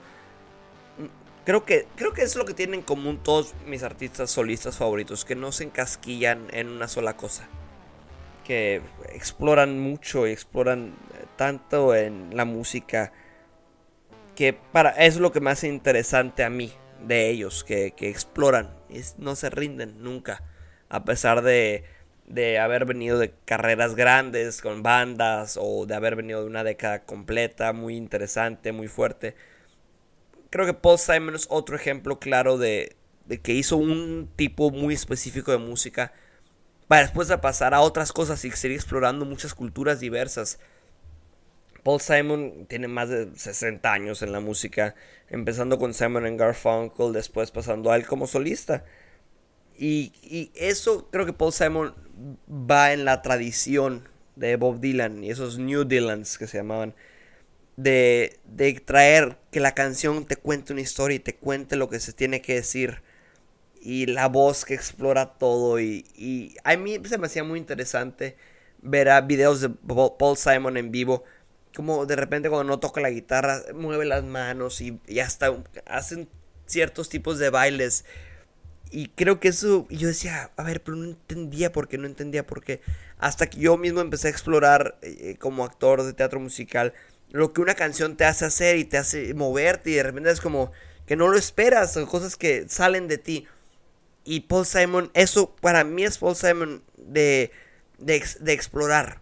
creo 1.45 1.65
que, 1.65 1.87
creo 1.97 2.13
que 2.13 2.23
es 2.23 2.37
lo 2.37 2.45
que 2.45 2.55
tienen 2.55 2.81
en 2.81 2.83
común 2.83 3.21
todos 3.23 3.55
mis 3.67 3.83
artistas 3.83 4.31
solistas 4.31 4.77
favoritos, 4.77 5.25
que 5.25 5.35
no 5.35 5.53
se 5.53 5.65
encasquillan 5.65 6.49
en 6.53 6.69
una 6.69 6.89
sola 6.89 7.17
cosa. 7.17 7.49
Que 8.45 8.83
exploran 9.13 9.79
mucho 9.79 10.27
y 10.27 10.33
exploran 10.33 10.95
eh, 11.15 11.25
tanto 11.37 11.95
en 11.95 12.37
la 12.37 12.45
música 12.45 13.13
que 14.37 14.53
para 14.53 14.91
es 14.91 15.17
lo 15.17 15.33
que 15.33 15.41
más 15.41 15.59
hace 15.59 15.69
interesante 15.69 16.45
a 16.45 16.51
mí 16.51 16.73
de 17.07 17.31
ellos, 17.31 17.65
que, 17.65 17.93
que 17.93 18.09
exploran 18.11 18.75
y 18.91 19.01
no 19.19 19.37
se 19.37 19.49
rinden 19.49 20.03
nunca, 20.03 20.43
a 20.89 21.05
pesar 21.05 21.43
de 21.43 21.85
de 22.27 22.59
haber 22.59 22.87
venido 22.87 23.19
de 23.19 23.35
carreras 23.45 23.95
grandes 23.95 24.63
con 24.63 24.83
bandas 24.83 25.59
o 25.61 25.87
de 25.87 25.95
haber 25.95 26.17
venido 26.17 26.41
de 26.41 26.47
una 26.47 26.65
década 26.65 27.05
completa, 27.05 27.73
muy 27.73 27.97
interesante, 27.97 28.73
muy 28.73 28.89
fuerte. 28.89 29.35
Creo 30.51 30.67
que 30.67 30.75
Paul 30.75 30.99
Simon 30.99 31.35
es 31.35 31.47
otro 31.51 31.77
ejemplo 31.77 32.19
claro 32.19 32.59
de, 32.59 32.97
de 33.27 33.41
que 33.41 33.53
hizo 33.53 33.77
un 33.77 34.31
tipo 34.37 34.71
muy 34.71 34.95
específico 34.95 35.53
de 35.53 35.59
música 35.59 36.13
para 36.89 37.03
después 37.03 37.29
de 37.29 37.39
pasar 37.39 37.75
a 37.75 37.81
otras 37.81 38.13
cosas 38.13 38.45
y 38.45 38.51
seguir 38.53 38.77
explorando 38.77 39.25
muchas 39.25 39.55
culturas 39.55 40.01
diversas. 40.01 40.59
Paul 41.83 42.01
Simon 42.01 42.67
tiene 42.67 42.89
más 42.89 43.11
de 43.11 43.37
60 43.37 43.93
años 43.93 44.23
en 44.23 44.33
la 44.33 44.41
música, 44.41 44.95
empezando 45.29 45.79
con 45.79 45.93
Simon 45.93 46.37
Garfunkel, 46.37 47.13
después 47.13 47.51
pasando 47.51 47.91
a 47.91 47.97
él 47.97 48.07
como 48.07 48.27
solista. 48.27 48.85
Y, 49.77 50.13
y, 50.23 50.51
eso 50.55 51.09
creo 51.11 51.27
que 51.27 51.33
Paul 51.33 51.53
Simon 51.53 51.95
va 52.49 52.93
en 52.93 53.05
la 53.05 53.23
tradición 53.23 54.09
de 54.37 54.57
Bob 54.57 54.81
Dylan 54.81 55.23
y 55.25 55.31
esos 55.31 55.59
New 55.59 55.85
Dylans 55.85 56.39
que 56.39 56.47
se 56.47 56.59
llamaban. 56.59 56.95
De, 57.77 58.39
de 58.45 58.73
traer 58.75 59.37
que 59.51 59.59
la 59.59 59.75
canción 59.75 60.27
te 60.27 60.37
cuente 60.37 60.73
una 60.73 60.83
historia 60.83 61.17
y 61.17 61.21
te 61.21 61.35
cuente 61.35 61.75
lo 61.75 61.89
que 61.89 62.01
se 62.01 62.13
tiene 62.13 62.41
que 62.41 62.55
decir. 62.55 63.03
Y 63.81 64.07
la 64.07 64.29
voz 64.29 64.65
que 64.65 64.75
explora 64.75 65.35
todo. 65.35 65.81
Y, 65.81 66.07
y 66.17 66.57
a 66.65 66.77
mí 66.77 66.99
se 67.05 67.19
me 67.19 67.27
hacía 67.27 67.45
muy 67.45 67.59
interesante 67.59 68.37
ver 68.81 69.09
videos 69.25 69.61
de 69.61 69.71
Paul 69.71 70.37
Simon 70.37 70.77
en 70.77 70.91
vivo. 70.91 71.25
Como 71.75 72.07
de 72.07 72.17
repente 72.17 72.49
cuando 72.49 72.73
no 72.73 72.79
toca 72.79 73.01
la 73.01 73.11
guitarra 73.11 73.63
mueve 73.75 74.05
las 74.05 74.23
manos 74.23 74.81
y, 74.81 75.01
y 75.09 75.19
hasta 75.19 75.53
hacen 75.87 76.29
ciertos 76.67 77.09
tipos 77.09 77.39
de 77.39 77.51
bailes 77.51 78.05
y 78.91 79.09
creo 79.09 79.41
que 79.41 79.49
eso, 79.49 79.87
yo 79.91 80.09
decía, 80.09 80.51
a 80.57 80.63
ver, 80.63 80.83
pero 80.83 80.97
no 80.97 81.05
entendía 81.05 81.73
por 81.73 81.89
qué, 81.89 81.99
no 81.99 82.07
entendía 82.07 82.47
por 82.47 82.63
qué. 82.63 82.81
Hasta 83.19 83.49
que 83.49 83.59
yo 83.59 83.77
mismo 83.77 84.01
empecé 84.01 84.29
a 84.29 84.31
explorar 84.31 84.99
eh, 85.03 85.37
como 85.39 85.65
actor 85.65 86.03
de 86.03 86.13
teatro 86.13 86.41
musical 86.41 86.93
lo 87.35 87.53
que 87.53 87.61
una 87.61 87.75
canción 87.75 88.17
te 88.17 88.25
hace 88.25 88.45
hacer 88.45 88.77
y 88.77 88.85
te 88.85 88.97
hace 88.97 89.35
moverte 89.35 89.91
y 89.91 89.95
de 89.95 90.05
repente 90.05 90.31
es 90.31 90.41
como 90.41 90.71
que 91.05 91.17
no 91.17 91.27
lo 91.27 91.37
esperas, 91.37 91.93
son 91.93 92.07
cosas 92.07 92.37
que 92.37 92.69
salen 92.69 93.09
de 93.09 93.19
ti. 93.19 93.49
Y 94.25 94.43
Paul 94.43 94.65
Simon, 94.65 95.11
eso 95.15 95.57
para 95.57 95.83
mí 95.83 96.05
es 96.05 96.19
Paul 96.19 96.37
Simon 96.37 96.85
de, 96.97 97.51
de, 97.99 98.23
de 98.39 98.53
explorar. 98.53 99.21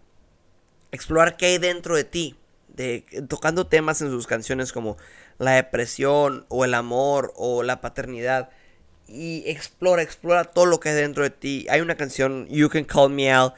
Explorar 0.91 1.37
qué 1.37 1.47
hay 1.47 1.57
dentro 1.57 1.95
de 1.95 2.03
ti. 2.03 2.35
De, 2.67 3.03
tocando 3.27 3.65
temas 3.65 4.03
en 4.03 4.11
sus 4.11 4.27
canciones 4.27 4.71
como 4.71 4.97
la 5.39 5.53
depresión 5.53 6.45
o 6.49 6.65
el 6.65 6.75
amor 6.75 7.33
o 7.35 7.63
la 7.63 7.81
paternidad 7.81 8.51
y 9.13 9.43
explora, 9.45 10.01
explora 10.01 10.43
todo 10.43 10.65
lo 10.65 10.79
que 10.79 10.89
hay 10.89 10.95
dentro 10.95 11.23
de 11.23 11.29
ti. 11.29 11.67
Hay 11.69 11.81
una 11.81 11.95
canción, 11.95 12.47
You 12.49 12.69
Can 12.69 12.83
Call 12.83 13.11
Me 13.11 13.31
Out, 13.31 13.53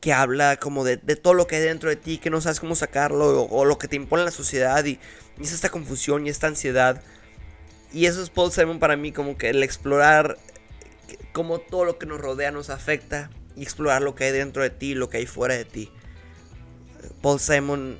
que 0.00 0.12
habla 0.12 0.56
como 0.56 0.84
de, 0.84 0.96
todo 0.96 1.34
lo 1.34 1.46
que 1.46 1.56
hay 1.56 1.62
dentro 1.62 1.90
de 1.90 1.96
ti, 1.96 2.18
que 2.18 2.30
no 2.30 2.40
sabes 2.40 2.60
cómo 2.60 2.74
sacarlo, 2.74 3.42
o, 3.42 3.64
lo 3.64 3.78
que 3.78 3.88
te 3.88 3.96
impone 3.96 4.24
la 4.24 4.30
sociedad, 4.30 4.84
y, 4.84 4.98
es 5.40 5.52
esta 5.52 5.68
confusión 5.68 6.26
y 6.26 6.30
esta 6.30 6.46
ansiedad. 6.46 7.02
Y 7.92 8.06
eso 8.06 8.22
es 8.22 8.30
Paul 8.30 8.52
Simon 8.52 8.78
para 8.78 8.96
mí, 8.96 9.12
como 9.12 9.36
que 9.36 9.50
el 9.50 9.62
explorar 9.62 10.38
cómo 11.32 11.58
todo 11.58 11.84
lo 11.84 11.98
que 11.98 12.06
nos 12.06 12.20
rodea 12.20 12.50
nos 12.50 12.70
afecta, 12.70 13.30
y 13.54 13.62
explorar 13.62 14.02
lo 14.02 14.14
que 14.14 14.24
hay 14.24 14.32
dentro 14.32 14.62
de 14.62 14.70
ti, 14.70 14.94
lo 14.94 15.10
que 15.10 15.18
hay 15.18 15.26
fuera 15.26 15.54
de 15.54 15.64
ti. 15.64 15.90
Paul 17.20 17.38
Simon 17.38 17.98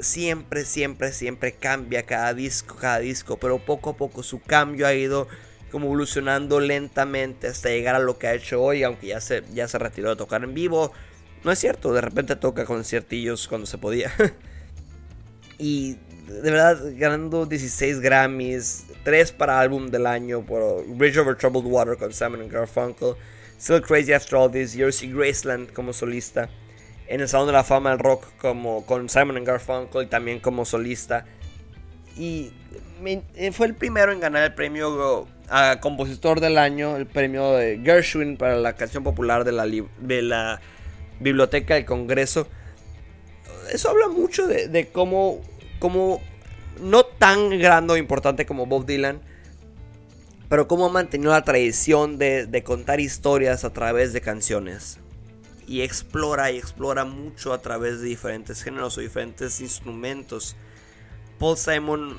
siempre, 0.00 0.64
siempre, 0.64 1.12
siempre 1.12 1.52
cambia 1.52 2.04
cada 2.04 2.34
disco, 2.34 2.76
cada 2.76 2.98
disco, 2.98 3.38
pero 3.38 3.58
poco 3.58 3.90
a 3.90 3.96
poco 3.96 4.22
su 4.22 4.40
cambio 4.40 4.86
ha 4.86 4.94
ido 4.94 5.28
como 5.74 5.86
evolucionando 5.86 6.60
lentamente 6.60 7.48
hasta 7.48 7.68
llegar 7.68 7.96
a 7.96 7.98
lo 7.98 8.16
que 8.16 8.28
ha 8.28 8.34
hecho 8.34 8.62
hoy, 8.62 8.84
aunque 8.84 9.08
ya 9.08 9.20
se, 9.20 9.42
ya 9.52 9.66
se 9.66 9.76
retiró 9.76 10.08
de 10.08 10.14
tocar 10.14 10.44
en 10.44 10.54
vivo. 10.54 10.92
No 11.42 11.50
es 11.50 11.58
cierto, 11.58 11.92
de 11.92 12.00
repente 12.00 12.36
toca 12.36 12.64
conciertillos 12.64 13.48
cuando 13.48 13.66
se 13.66 13.76
podía. 13.76 14.12
y 15.58 15.94
de 16.28 16.48
verdad, 16.48 16.78
ganando 16.94 17.44
16 17.44 17.98
Grammys, 17.98 18.84
3 19.02 19.32
para 19.32 19.58
álbum 19.58 19.88
del 19.88 20.06
año 20.06 20.46
por 20.46 20.86
Bridge 20.86 21.18
Over 21.18 21.34
Troubled 21.34 21.66
Water 21.66 21.96
con 21.96 22.12
Simon 22.12 22.48
Garfunkel, 22.48 23.16
Still 23.60 23.82
Crazy 23.82 24.12
After 24.12 24.36
All 24.36 24.52
This 24.52 24.74
Years 24.74 25.02
y 25.02 25.10
Graceland 25.10 25.72
como 25.72 25.92
solista. 25.92 26.48
En 27.08 27.20
el 27.20 27.28
Salón 27.28 27.48
de 27.48 27.52
la 27.52 27.64
Fama 27.64 27.90
del 27.90 27.98
Rock 27.98 28.26
como, 28.40 28.86
con 28.86 29.08
Simon 29.08 29.42
Garfunkel 29.42 30.04
y 30.04 30.06
también 30.06 30.38
como 30.38 30.64
solista. 30.64 31.26
Y 32.16 32.52
fue 33.50 33.66
el 33.66 33.74
primero 33.74 34.12
en 34.12 34.20
ganar 34.20 34.44
el 34.44 34.54
premio 34.54 35.26
a 35.48 35.80
compositor 35.80 36.40
del 36.40 36.58
año, 36.58 36.96
el 36.96 37.06
premio 37.06 37.52
de 37.52 37.80
Gershwin 37.82 38.36
para 38.36 38.56
la 38.56 38.74
canción 38.74 39.04
popular 39.04 39.44
de 39.44 39.52
la, 39.52 39.66
de 39.66 40.22
la 40.22 40.60
Biblioteca 41.20 41.74
del 41.74 41.84
Congreso. 41.84 42.46
Eso 43.72 43.90
habla 43.90 44.08
mucho 44.08 44.46
de, 44.46 44.88
cómo, 44.92 45.40
cómo, 45.78 46.20
no 46.80 47.04
tan 47.04 47.50
grande 47.58 47.94
o 47.94 47.96
importante 47.96 48.46
como 48.46 48.66
Bob 48.66 48.86
Dylan, 48.86 49.20
pero 50.48 50.68
cómo 50.68 50.86
ha 50.86 50.90
mantenido 50.90 51.32
la 51.32 51.44
tradición 51.44 52.18
de, 52.18 52.46
de 52.46 52.62
contar 52.62 53.00
historias 53.00 53.64
a 53.64 53.72
través 53.72 54.12
de 54.12 54.20
canciones. 54.20 54.98
Y 55.66 55.80
explora 55.80 56.50
y 56.50 56.58
explora 56.58 57.06
mucho 57.06 57.54
a 57.54 57.62
través 57.62 58.00
de 58.00 58.08
diferentes 58.08 58.62
géneros 58.62 58.98
o 58.98 59.00
diferentes 59.00 59.60
instrumentos. 59.60 60.56
Paul 61.38 61.56
Simon, 61.56 62.18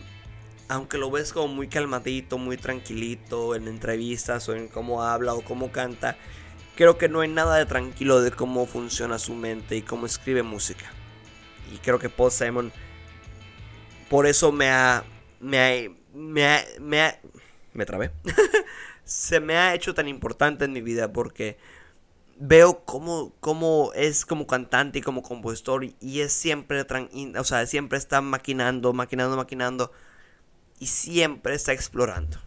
aunque 0.67 0.97
lo 0.97 1.12
ves 1.12 1.34
como 1.34 1.47
muy 1.54 1.67
calmadito, 1.67 2.38
muy 2.38 2.58
tranquilito 2.58 3.56
en 3.56 3.67
entrevistas 3.67 4.49
o 4.49 4.56
en 4.56 4.67
cómo 4.67 5.04
habla 5.04 5.34
o 5.34 5.41
cómo 5.41 5.71
canta, 5.71 6.17
creo 6.75 6.97
que 6.97 7.10
no 7.10 7.21
hay 7.21 7.30
nada 7.30 7.58
de 7.58 7.65
tranquilo 7.65 8.21
de 8.21 8.32
cómo 8.32 8.65
funciona 8.65 9.19
su 9.19 9.34
mente 9.34 9.75
y 9.75 9.82
cómo 9.82 10.06
escribe 10.06 10.43
música. 10.43 10.91
Y 11.73 11.78
creo 11.78 11.99
que 11.99 12.10
Paul 12.10 12.32
Simon 12.32 12.71
por 14.10 14.28
eso 14.28 14.51
me 14.51 14.69
ha 14.69 15.04
me 15.39 15.60
ha, 15.60 15.91
me 16.13 16.47
ha, 16.47 16.65
me 16.80 17.01
ha, 17.01 17.19
me 17.73 17.86
trabé. 17.86 18.12
Se 19.04 19.39
me 19.39 19.58
ha 19.58 19.75
hecho 19.75 19.93
tan 19.93 20.08
importante 20.08 20.65
en 20.65 20.73
mi 20.73 20.82
vida 20.82 21.13
porque 21.13 21.58
veo 22.38 22.84
cómo, 22.86 23.34
cómo 23.39 23.91
es 23.93 24.25
como 24.25 24.47
cantante 24.47 24.99
y 24.99 25.01
como 25.01 25.21
compositor 25.21 25.86
y 25.99 26.19
es 26.21 26.34
siempre, 26.34 26.86
o 27.38 27.43
sea, 27.43 27.65
siempre 27.67 27.97
está 27.99 28.21
maquinando, 28.21 28.93
maquinando, 28.93 29.38
maquinando 29.38 29.91
y 30.79 30.88
siempre 30.88 31.55
está 31.55 31.73
explorando. 31.73 32.39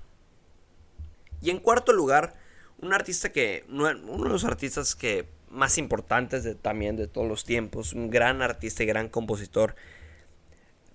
Y 1.41 1.51
en 1.51 1.59
cuarto 1.59 1.93
lugar, 1.93 2.35
un 2.81 2.93
artista 2.93 3.31
que, 3.31 3.65
uno 3.69 3.89
de 3.89 4.29
los 4.29 4.45
artistas 4.45 4.95
que 4.95 5.27
más 5.51 5.79
importantes 5.79 6.47
también 6.61 6.97
de 6.97 7.07
todos 7.07 7.29
los 7.29 7.45
tiempos, 7.45 7.93
un 7.93 8.11
gran 8.11 8.43
artista 8.43 8.83
y 8.83 8.87
gran 8.87 9.09
compositor, 9.09 9.75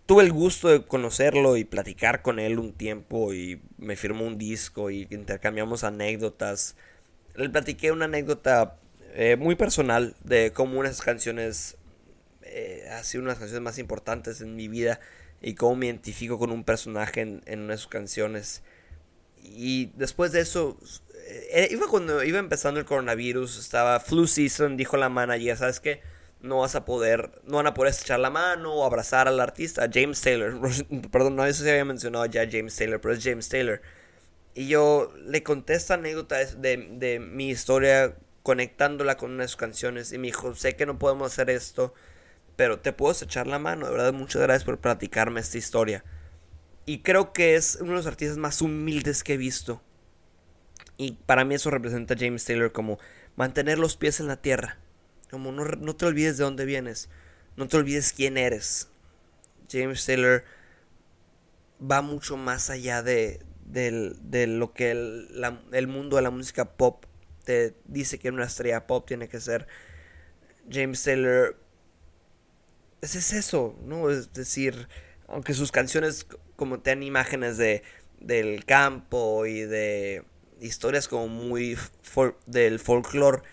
tuve 0.06 0.24
el 0.24 0.32
gusto 0.32 0.67
de 0.69 0.86
conocerlo 0.86 1.58
y 1.58 1.63
platicar 1.63 2.22
con 2.22 2.39
él 2.39 2.60
un 2.60 2.74
tiempo 2.74 3.34
y 3.34 3.62
me 3.78 3.96
firmó 3.96 4.26
un 4.26 4.38
disco 4.38 4.89
y 4.89 5.08
intercambiamos 5.10 5.84
anécdotas. 5.84 6.76
Le 7.36 7.50
platiqué 7.50 7.91
una 7.91 8.06
anécdota 8.06 8.78
eh, 9.13 9.38
muy 9.38 9.56
personal 9.56 10.15
de 10.24 10.52
cómo 10.52 10.80
unas 10.80 11.02
canciones 11.02 11.78
eh, 12.41 12.88
ha 12.91 13.04
sido 13.04 13.24
unas 13.24 13.39
canciones 13.39 13.63
más 13.63 13.80
importantes 13.80 14.41
en 14.41 14.56
mi 14.56 14.67
vida 14.67 15.00
y 15.44 15.54
cómo 15.54 15.76
me 15.76 15.86
identifico 15.86 16.40
con 16.40 16.52
un 16.52 16.64
personaje 16.64 17.22
en, 17.22 17.44
en 17.46 17.60
una 17.62 17.74
de 17.74 17.78
sus 17.78 17.88
canciones. 17.88 18.64
Y 19.44 19.92
después 19.96 20.32
de 20.32 20.42
eso, 20.42 20.78
eh, 21.52 21.68
iba 21.70 21.88
cuando 21.88 22.24
iba 22.24 22.40
empezando 22.40 22.80
el 22.80 22.86
coronavirus, 22.88 23.60
estaba 23.60 24.00
flu 24.00 24.26
season, 24.26 24.78
dijo 24.78 24.98
la 24.98 25.10
manager, 25.10 25.58
¿sabes 25.58 25.80
qué? 25.80 26.02
no 26.44 26.58
vas 26.60 26.76
a 26.76 26.84
poder, 26.84 27.32
no 27.46 27.58
van 27.58 27.68
a 27.68 27.74
poder 27.74 27.94
echar 27.94 28.20
la 28.20 28.30
mano 28.30 28.74
o 28.74 28.86
abrazar 28.86 29.30
al 29.30 29.40
artista, 29.40 29.90
James 29.92 30.22
Taylor. 30.22 30.60
Perdón, 31.12 31.38
no, 31.38 31.46
eso 31.46 31.64
se 31.64 31.72
había 31.72 31.86
mencionado 31.86 32.26
ya 32.26 32.48
James 32.50 32.76
Taylor, 32.76 33.00
pero 33.00 33.14
es 33.14 33.24
James 33.24 33.48
Taylor. 33.48 33.82
Y 34.54 34.68
yo 34.68 35.14
le 35.26 35.42
conté 35.42 35.74
esta 35.74 35.96
anécdota 35.96 36.38
de, 36.38 36.90
de 36.92 37.20
mi 37.20 37.50
historia 37.50 38.18
conectándola 38.44 39.16
con 39.16 39.32
unas 39.32 39.56
canciones 39.56 40.12
y 40.12 40.18
me 40.18 40.28
dijo, 40.28 40.54
sé 40.54 40.76
que 40.76 40.86
no 40.86 41.00
podemos 41.00 41.32
hacer 41.32 41.50
esto, 41.50 41.94
pero 42.56 42.80
te 42.80 42.94
puedo 42.94 43.13
echar 43.13 43.48
la 43.48 43.60
mano, 43.60 43.86
de 43.86 43.92
verdad, 43.92 44.13
muchas 44.13 44.42
gracias 44.42 44.63
por 44.63 44.80
platicarme 44.80 45.39
esta 45.39 45.58
historia. 45.58 46.04
Y 46.86 47.00
creo 47.00 47.34
que 47.34 47.56
es 47.56 47.78
uno 47.80 47.92
de 47.92 47.98
los 47.98 48.08
artistas 48.08 48.38
más 48.38 48.62
humildes 48.62 49.24
que 49.24 49.34
he 49.34 49.38
visto. 49.38 49.82
Y 50.98 51.13
para 51.26 51.46
mí 51.46 51.56
eso 51.56 51.70
representa 51.70 52.13
a 52.13 52.18
James 52.18 52.46
Taylor 52.46 52.72
como 52.72 53.00
mantener 53.36 53.80
los 53.80 53.98
pies 53.98 54.20
en 54.20 54.28
la 54.28 54.42
tierra 54.42 54.78
como 55.34 55.52
no, 55.52 55.96
te 55.96 56.06
olvides 56.06 56.38
de 56.38 56.44
dónde 56.44 56.63
vienes. 56.63 57.10
No 57.58 57.68
te 57.68 57.78
olvides 57.78 58.13
quién 58.13 58.38
eres. 58.38 58.89
James 59.68 60.06
Taylor 60.06 60.44
va 61.82 62.04
mucho 62.04 62.38
más 62.38 62.70
allá 62.70 63.02
de, 63.02 63.44
lo 64.48 64.74
que 64.74 64.92
el, 64.92 65.88
mundo 65.88 66.18
de 66.18 66.22
la 66.22 66.30
música 66.30 66.78
pop 66.78 67.06
te 67.46 67.76
dice 67.86 68.20
que 68.20 68.30
una 68.30 68.46
estrella 68.46 68.86
pop 68.86 69.08
tiene 69.08 69.28
que 69.28 69.39
ser. 69.39 69.66
James 70.70 71.02
Taylor 71.02 71.58
es, 73.04 73.16
es 73.16 73.34
eso, 73.34 73.76
¿no? 73.86 74.10
Es 74.10 74.34
decir, 74.34 74.88
aunque 75.28 75.54
sus 75.54 75.72
canciones 75.72 76.26
como 76.56 76.80
te 76.80 76.92
dan 76.92 77.04
imágenes 77.04 77.58
de, 77.58 77.84
del 78.20 78.66
campo 78.66 79.46
y 79.46 79.62
de 79.62 80.24
historias 80.62 81.08
como 81.08 81.28
muy 81.28 81.78
del 82.46 82.80
folclore 82.80 83.44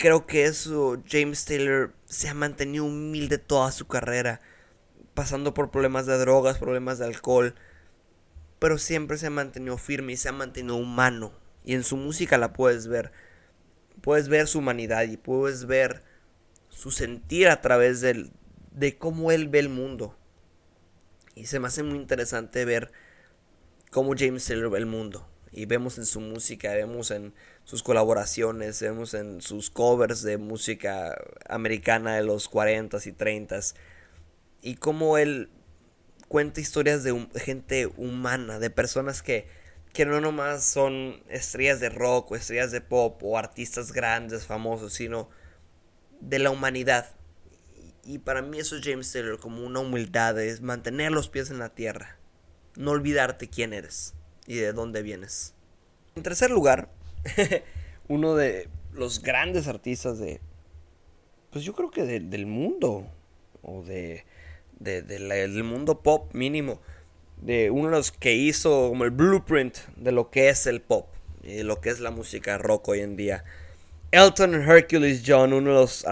creo 0.00 0.26
que 0.26 0.44
eso, 0.44 1.02
James 1.06 1.44
Taylor 1.44 1.92
se 2.06 2.30
ha 2.30 2.34
mantenido 2.34 2.86
humilde 2.86 3.36
toda 3.36 3.70
su 3.70 3.86
carrera, 3.86 4.40
pasando 5.12 5.52
por 5.52 5.70
problemas 5.70 6.06
de 6.06 6.16
drogas, 6.16 6.56
problemas 6.56 6.98
de 6.98 7.04
alcohol, 7.04 7.54
pero 8.58 8.78
siempre 8.78 9.18
se 9.18 9.26
ha 9.26 9.30
mantenido 9.30 9.76
firme 9.76 10.14
y 10.14 10.16
se 10.16 10.30
ha 10.30 10.32
mantenido 10.32 10.76
humano. 10.76 11.32
Y 11.64 11.74
en 11.74 11.84
su 11.84 11.98
música 11.98 12.38
la 12.38 12.54
puedes 12.54 12.88
ver. 12.88 13.12
Puedes 14.00 14.28
ver 14.28 14.46
su 14.46 14.60
humanidad 14.60 15.02
y 15.02 15.18
puedes 15.18 15.66
ver 15.66 16.02
su 16.80 16.90
sentir 16.90 17.48
a 17.48 17.60
través 17.60 18.00
de 18.00 18.98
cómo 18.98 19.32
él 19.32 19.48
ve 19.48 19.58
el 19.58 19.68
mundo. 19.68 20.16
Y 21.34 21.44
se 21.44 21.60
me 21.60 21.66
hace 21.66 21.82
muy 21.82 21.98
interesante 21.98 22.64
ver 22.64 22.90
cómo 23.90 24.14
James 24.16 24.46
Taylor 24.46 24.70
ve 24.70 24.78
el 24.78 24.86
mundo. 24.86 25.28
Y 25.52 25.66
vemos 25.66 25.98
en 25.98 26.06
su 26.06 26.20
música, 26.20 26.72
vemos 26.72 27.10
en 27.10 27.34
sus 27.64 27.82
colaboraciones, 27.82 28.80
vemos 28.80 29.12
en 29.12 29.42
sus 29.42 29.68
covers 29.68 30.22
de 30.22 30.38
música 30.38 31.18
americana 31.50 32.16
de 32.16 32.22
los 32.22 32.50
40s 32.50 33.06
y 33.06 33.12
30s. 33.12 33.74
Y 34.62 34.76
cómo 34.76 35.18
él 35.18 35.50
cuenta 36.28 36.62
historias 36.62 37.04
de 37.04 37.28
gente 37.34 37.88
humana, 37.98 38.58
de 38.58 38.70
personas 38.70 39.20
que, 39.20 39.48
que 39.92 40.06
no 40.06 40.18
nomás 40.22 40.64
son 40.64 41.22
estrellas 41.28 41.78
de 41.78 41.90
rock 41.90 42.30
o 42.30 42.36
estrellas 42.36 42.70
de 42.70 42.80
pop 42.80 43.22
o 43.22 43.36
artistas 43.36 43.92
grandes, 43.92 44.46
famosos, 44.46 44.94
sino 44.94 45.28
de 46.20 46.38
la 46.38 46.50
humanidad. 46.50 47.10
Y 48.04 48.18
para 48.18 48.42
mí 48.42 48.58
eso 48.58 48.76
es 48.76 48.82
James 48.84 49.12
Taylor 49.12 49.38
como 49.38 49.64
una 49.64 49.80
humildad, 49.80 50.40
es 50.40 50.60
mantener 50.60 51.12
los 51.12 51.28
pies 51.28 51.50
en 51.50 51.58
la 51.58 51.70
tierra, 51.70 52.18
no 52.76 52.92
olvidarte 52.92 53.48
quién 53.48 53.72
eres 53.72 54.14
y 54.46 54.56
de 54.56 54.72
dónde 54.72 55.02
vienes. 55.02 55.54
En 56.16 56.22
tercer 56.22 56.50
lugar, 56.50 56.90
uno 58.08 58.34
de 58.34 58.68
los 58.92 59.22
grandes 59.22 59.68
artistas 59.68 60.18
de, 60.18 60.40
pues 61.50 61.64
yo 61.64 61.74
creo 61.74 61.90
que 61.90 62.04
del 62.04 62.46
mundo, 62.46 63.06
o 63.62 63.82
de, 63.82 64.24
del 64.78 65.62
mundo 65.62 66.02
pop 66.02 66.32
mínimo, 66.34 66.80
de 67.40 67.70
uno 67.70 67.90
de 67.90 67.96
los 67.96 68.12
que 68.12 68.34
hizo 68.34 68.88
como 68.88 69.04
el 69.04 69.10
blueprint 69.10 69.76
de 69.96 70.12
lo 70.12 70.30
que 70.30 70.48
es 70.48 70.66
el 70.66 70.80
pop 70.80 71.08
y 71.42 71.54
de 71.54 71.64
lo 71.64 71.80
que 71.80 71.90
es 71.90 72.00
la 72.00 72.10
música 72.10 72.58
rock 72.58 72.88
hoy 72.88 73.00
en 73.00 73.16
día. 73.16 73.44
Elton 74.12 74.54
Hercules 74.54 75.22
John, 75.24 75.52
uno 75.52 75.70
de 75.70 75.76
los 75.76 76.04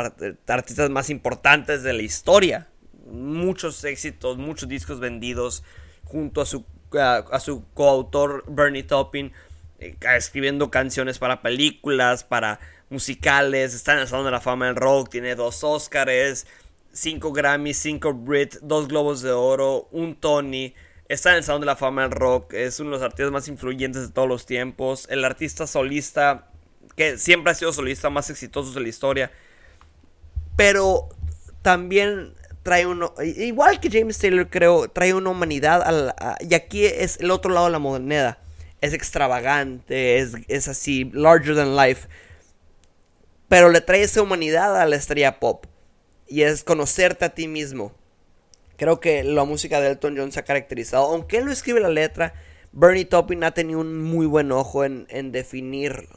artistas 0.47 0.89
más 0.89 1.11
importantes 1.11 1.83
de 1.83 1.93
la 1.93 2.03
historia. 2.03 2.69
Muchos 3.11 3.83
éxitos, 3.85 4.39
muchos 4.39 4.69
discos 4.69 5.01
vendidos, 5.01 5.65
junto 6.05 6.41
a 6.41 6.47
su, 6.47 6.65
su 7.41 7.65
coautor 7.75 8.45
Bernie 8.47 8.85
Taupin 8.85 9.33
eh, 9.81 9.97
escribiendo 10.17 10.71
canciones 10.71 11.19
para 11.19 11.43
películas, 11.43 12.23
para 12.23 12.61
musicales, 12.89 13.75
está 13.75 13.95
en 13.95 14.01
el 14.01 14.09
Salón 14.09 14.27
de 14.27 14.31
la 14.31 14.41
Fama 14.41 14.67
del 14.67 14.77
Rock, 14.77 15.11
tiene 15.11 15.35
dos 15.35 15.65
Oscars, 15.65 16.47
cinco 16.93 17.33
Grammys, 17.33 17.79
cinco 17.79 18.15
Brit, 18.15 18.57
dos 18.63 18.89
Globos 18.89 19.23
de 19.23 19.33
Oro, 19.33 19.89
un 19.91 20.15
Tony, 20.15 20.75
está 21.09 21.31
en 21.31 21.39
el 21.39 21.45
Salón 21.45 21.61
de 21.61 21.67
la 21.67 21.77
Fama 21.77 22.03
del 22.03 22.13
Rock, 22.13 22.55
es 22.55 22.81
uno 22.81 22.91
de 22.91 22.97
los 22.97 23.03
artistas 23.03 23.33
más 23.33 23.49
influyentes 23.49 24.03
de 24.03 24.13
todos 24.13 24.29
los 24.29 24.47
tiempos, 24.47 25.07
el 25.11 25.25
artista 25.25 25.67
solista 25.67 26.48
que 26.99 27.17
siempre 27.17 27.53
ha 27.53 27.55
sido 27.55 27.73
solista 27.73 28.11
más 28.11 28.29
exitoso 28.29 28.73
de 28.73 28.83
la 28.83 28.89
historia, 28.89 29.33
pero 30.55 31.09
también 31.63 32.35
trae 32.63 32.85
uno, 32.87 33.15
igual 33.23 33.81
que 33.81 33.91
James 33.91 34.19
Taylor 34.19 34.51
creo, 34.51 34.89
trae 34.91 35.15
una 35.15 35.31
humanidad, 35.31 36.15
y 36.41 36.53
aquí 36.53 36.85
es 36.85 37.19
el 37.21 37.31
otro 37.31 37.51
lado 37.51 37.67
de 37.67 37.73
la 37.73 37.79
moneda 37.79 38.39
es 38.81 38.93
extravagante, 38.93 40.19
es, 40.19 40.69
así, 40.69 41.11
larger 41.13 41.55
than 41.55 41.77
life. 41.77 42.09
Pero 43.49 43.71
le 43.71 43.81
trae 43.81 44.03
esa 44.03 44.23
humanidad 44.23 44.81
a 44.81 44.87
la 44.87 44.97
estrella 44.97 45.41
pop. 45.41 45.67
Y 46.27 46.43
es 46.43 46.63
conocerte 46.63 47.25
a 47.25 47.35
ti 47.35 47.49
mismo. 47.49 47.93
Creo 48.77 49.01
que 49.01 49.25
la 49.25 49.45
música 49.45 49.81
de 49.81 49.89
Elton 49.89 50.17
John 50.17 50.33
se 50.33 50.41
ha 50.41 50.45
caracterizado. 50.45 51.07
Aunque 51.07 51.39
él 51.39 51.47
no 51.47 51.53
escribe 51.53 51.81
la 51.81 51.89
letra, 51.89 52.35
Bernie 52.73 53.07
Taupin 53.07 53.43
ha 53.45 53.53
tenido 53.53 53.81
un 53.81 54.03
muy 54.03 54.27
buen 54.27 54.53
ojo 54.53 54.85
en, 54.85 55.07
en 55.09 55.33
definir 55.33 56.09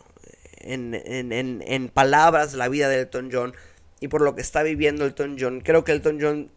en, 0.63 0.93
en, 0.93 1.63
en, 1.65 1.89
palabras 1.89 2.53
la 2.53 2.69
vida 2.69 2.89
de 2.89 2.99
Elton 2.99 3.29
John. 3.31 3.53
Y 3.99 4.07
por 4.07 4.21
lo 4.21 4.35
que 4.35 4.41
está 4.41 4.63
viviendo 4.63 5.05
Elton 5.05 5.37
John. 5.39 5.61
Creo 5.61 5.83
que 5.83 5.91
Elton 5.91 6.19
John 6.19 6.51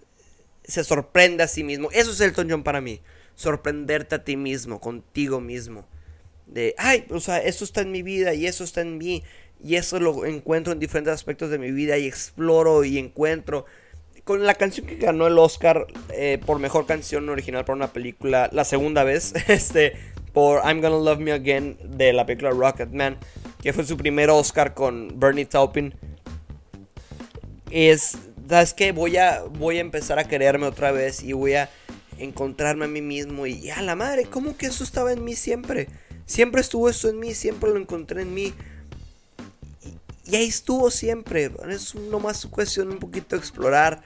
se 0.65 0.85
sorprende 0.85 1.43
a 1.43 1.49
sí 1.49 1.63
mismo. 1.63 1.91
Eso 1.93 2.13
es 2.13 2.21
Elton 2.21 2.49
John 2.51 2.63
para 2.63 2.81
mí. 2.81 3.01
Sorprenderte 3.35 4.15
a 4.15 4.25
ti 4.25 4.37
mismo, 4.37 4.81
contigo 4.81 5.41
mismo 5.41 5.87
de, 6.47 6.75
ay, 6.79 7.05
o 7.11 7.21
sea, 7.21 7.39
esto 7.39 7.65
está 7.65 7.81
en 7.81 7.91
mi 7.91 8.03
vida 8.03 8.35
y 8.35 8.47
eso 8.47 8.65
está 8.65 8.81
en 8.81 8.99
mí 8.99 9.23
y 9.63 9.77
eso 9.77 9.99
lo 9.99 10.25
encuentro 10.27 10.73
en 10.73 10.79
diferentes 10.79 11.13
aspectos 11.13 11.51
de 11.51 11.59
mi 11.59 11.71
vida 11.71 11.97
y 11.99 12.07
exploro 12.07 12.85
y 12.85 12.99
encuentro. 12.99 13.67
Con 14.25 14.45
la 14.45 14.55
canción 14.55 14.87
que 14.87 14.97
ganó 14.97 15.27
el 15.27 15.39
Oscar 15.39 15.87
eh, 16.11 16.41
por 16.45 16.59
mejor 16.59 16.87
canción 16.87 17.29
original 17.29 17.65
para 17.65 17.77
una 17.77 17.93
película, 17.93 18.49
la 18.53 18.65
segunda 18.65 19.05
vez, 19.05 19.35
este, 19.49 19.95
por 20.33 20.63
I'm 20.65 20.81
Gonna 20.81 20.99
Love 20.99 21.19
Me 21.19 21.33
Again 21.33 21.77
de 21.83 22.13
la 22.13 22.25
película 22.27 22.51
Rocketman, 22.51 23.19
que 23.65 23.73
fue 23.73 23.87
su 23.87 23.97
primer 23.97 24.29
Oscar 24.29 24.75
con 24.75 25.19
Bernie 25.19 25.47
Taupin. 25.47 25.95
Es, 27.71 28.13
¿sabes 28.47 28.75
qué? 28.75 28.93
Voy 28.93 29.17
a, 29.17 29.43
voy 29.43 29.79
a 29.79 29.81
empezar 29.81 30.19
a 30.19 30.29
quererme 30.29 30.67
otra 30.67 30.93
vez 30.93 31.23
y 31.23 31.33
voy 31.33 31.55
a 31.55 31.71
encontrarme 32.19 32.85
a 32.85 32.89
mí 32.89 33.01
mismo. 33.01 33.47
Y 33.47 33.71
a 33.71 33.81
la 33.81 33.97
madre, 33.97 34.27
¿cómo 34.27 34.59
que 34.59 34.67
eso 34.67 34.85
estaba 34.85 35.15
en 35.15 35.25
mí 35.25 35.35
siempre? 35.35 35.89
Siempre 36.27 36.61
estuvo 36.61 36.91
eso 36.91 37.09
en 37.09 37.19
mí, 37.19 37.33
siempre 37.33 37.71
lo 37.71 37.79
encontré 37.79 38.21
en 38.21 38.35
mí. 38.35 38.53
Y, 40.27 40.37
ahí 40.37 40.47
estuvo 40.47 40.91
siempre. 40.91 41.51
Es 41.71 41.95
nomás 41.95 42.45
cuestión 42.45 42.91
un 42.91 42.99
poquito 42.99 43.35
de 43.35 43.41
explorar 43.41 44.05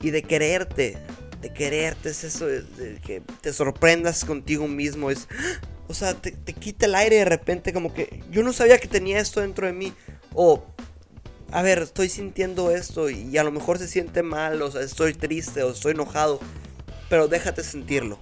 y 0.00 0.10
de 0.10 0.22
quererte. 0.22 0.98
De 1.40 1.52
quererte, 1.52 2.10
es 2.10 2.22
eso, 2.22 2.46
de, 2.46 3.00
que 3.04 3.22
te 3.40 3.52
sorprendas 3.52 4.24
contigo 4.24 4.68
mismo. 4.68 5.10
Es, 5.10 5.26
o 5.90 5.94
sea, 5.94 6.14
te, 6.14 6.32
quita 6.52 6.86
el 6.86 6.94
aire 6.94 7.16
de 7.16 7.24
repente, 7.24 7.72
como 7.72 7.92
que 7.92 8.22
yo 8.30 8.44
no 8.44 8.52
sabía 8.52 8.78
que 8.78 8.86
tenía 8.86 9.18
esto 9.18 9.40
dentro 9.40 9.66
de 9.66 9.72
mí. 9.72 9.92
O, 10.34 10.62
a 11.50 11.62
ver, 11.62 11.80
estoy 11.80 12.08
sintiendo 12.08 12.70
esto 12.70 13.10
y 13.10 13.36
a 13.36 13.42
lo 13.42 13.50
mejor 13.50 13.76
se 13.78 13.88
siente 13.88 14.22
mal, 14.22 14.62
o 14.62 14.70
sea, 14.70 14.82
estoy 14.82 15.14
triste 15.14 15.64
o 15.64 15.72
estoy 15.72 15.94
enojado. 15.94 16.38
Pero 17.08 17.26
déjate 17.26 17.64
sentirlo, 17.64 18.20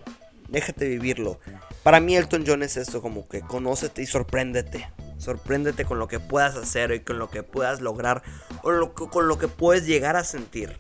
déjate 0.49 0.89
vivirlo. 0.89 1.41
Para 1.83 2.01
mí 2.01 2.17
Elton 2.17 2.45
John 2.47 2.63
es 2.63 2.79
esto, 2.79 3.03
como 3.03 3.29
que 3.29 3.43
conócete 3.43 4.01
y 4.01 4.07
sorpréndete. 4.07 4.89
Sorpréndete 5.19 5.85
con 5.85 5.99
lo 5.99 6.09
que 6.09 6.21
puedas 6.21 6.57
hacer 6.57 6.93
y 6.93 7.01
con 7.01 7.19
lo 7.19 7.29
que 7.29 7.43
puedas 7.43 7.83
lograr 7.83 8.23
o 8.63 8.95
con 8.95 9.29
lo 9.29 9.39
que 9.39 9.49
puedes 9.49 9.85
llegar 9.85 10.17
a 10.17 10.25
sentir. 10.25 10.79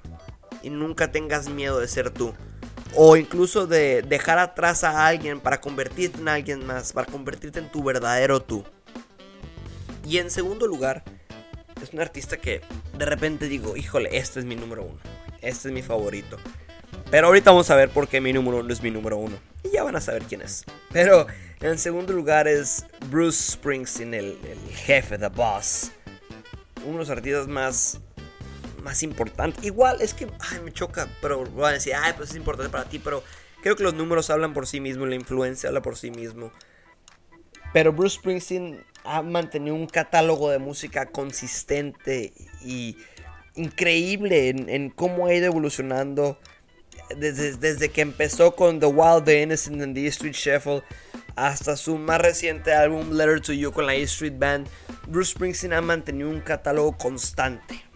Y 0.62 0.70
nunca 0.70 1.12
tengas 1.12 1.50
miedo 1.50 1.80
de 1.80 1.88
ser 1.88 2.08
tú. 2.08 2.32
O 2.94 3.16
incluso 3.16 3.66
de 3.66 4.02
dejar 4.02 4.38
atrás 4.38 4.84
a 4.84 5.06
alguien 5.06 5.40
para 5.40 5.60
convertirte 5.60 6.20
en 6.20 6.28
alguien 6.28 6.66
más, 6.66 6.92
para 6.92 7.10
convertirte 7.10 7.58
en 7.58 7.70
tu 7.70 7.82
verdadero 7.82 8.40
tú. 8.40 8.64
Y 10.04 10.18
en 10.18 10.30
segundo 10.30 10.66
lugar, 10.66 11.04
es 11.82 11.92
un 11.92 12.00
artista 12.00 12.38
que 12.38 12.62
de 12.96 13.04
repente 13.04 13.46
digo, 13.46 13.76
híjole, 13.76 14.16
este 14.16 14.40
es 14.40 14.46
mi 14.46 14.56
número 14.56 14.84
uno. 14.84 14.98
Este 15.40 15.68
es 15.68 15.74
mi 15.74 15.82
favorito. 15.82 16.38
Pero 17.10 17.28
ahorita 17.28 17.50
vamos 17.50 17.70
a 17.70 17.76
ver 17.76 17.90
por 17.90 18.08
qué 18.08 18.20
mi 18.20 18.32
número 18.32 18.58
uno 18.58 18.72
es 18.72 18.82
mi 18.82 18.90
número 18.90 19.16
uno. 19.16 19.36
Y 19.62 19.70
ya 19.70 19.82
van 19.82 19.96
a 19.96 20.00
saber 20.00 20.24
quién 20.24 20.42
es. 20.42 20.64
Pero 20.92 21.26
en 21.60 21.78
segundo 21.78 22.12
lugar 22.12 22.48
es 22.48 22.84
Bruce 23.10 23.52
Springsteen, 23.52 24.14
el, 24.14 24.38
jefe, 24.74 25.18
the 25.18 25.28
boss. 25.28 25.92
Uno 26.84 26.92
de 26.92 26.98
los 26.98 27.10
artistas 27.10 27.48
más, 27.48 28.00
más 28.82 29.02
importantes. 29.02 29.64
Igual, 29.64 30.00
es 30.00 30.14
que, 30.14 30.26
ay, 30.40 30.60
me 30.64 30.72
choca, 30.72 31.08
pero 31.20 31.44
van 31.44 31.70
a 31.70 31.74
decir, 31.74 31.94
ay, 31.94 32.12
pues 32.16 32.30
es 32.30 32.36
importante 32.36 32.70
para 32.70 32.84
ti, 32.84 32.98
pero 32.98 33.22
creo 33.62 33.76
que 33.76 33.82
los 33.82 33.94
números 33.94 34.30
hablan 34.30 34.54
por 34.54 34.66
sí 34.66 34.80
mismos, 34.80 35.08
la 35.08 35.14
influencia 35.14 35.68
habla 35.68 35.82
por 35.82 35.96
sí 35.96 36.10
mismo. 36.10 36.52
Pero 37.72 37.92
Bruce 37.92 38.16
Springsteen 38.16 38.84
ha 39.04 39.22
mantenido 39.22 39.74
un 39.74 39.86
catálogo 39.86 40.50
de 40.50 40.58
música 40.58 41.06
consistente 41.06 42.32
y 42.64 42.96
increíble 43.54 44.48
en, 44.48 44.90
cómo 44.90 45.26
ha 45.26 45.34
ido 45.34 45.46
evolucionando 45.46 46.38
desde, 47.16 47.88
que 47.90 48.00
empezó 48.00 48.54
con 48.54 48.80
The 48.80 48.86
Wild, 48.86 49.24
The 49.24 49.42
Innocent 49.42 49.82
and 49.82 49.94
The 49.94 50.04
E 50.04 50.08
Street 50.08 50.34
Shuffle 50.34 50.82
hasta 51.36 51.76
su 51.76 51.96
más 51.98 52.20
reciente 52.20 52.74
álbum 52.74 53.12
Letter 53.12 53.40
to 53.40 53.52
You 53.52 53.72
con 53.72 53.86
la 53.86 53.94
E 53.94 54.02
Street 54.02 54.34
Band, 54.38 54.66
Bruce 55.06 55.32
Springsteen 55.32 55.72
ha 55.72 55.80
mantenido 55.80 56.28
un 56.28 56.40
catálogo 56.40 56.96
constante. 56.96 57.87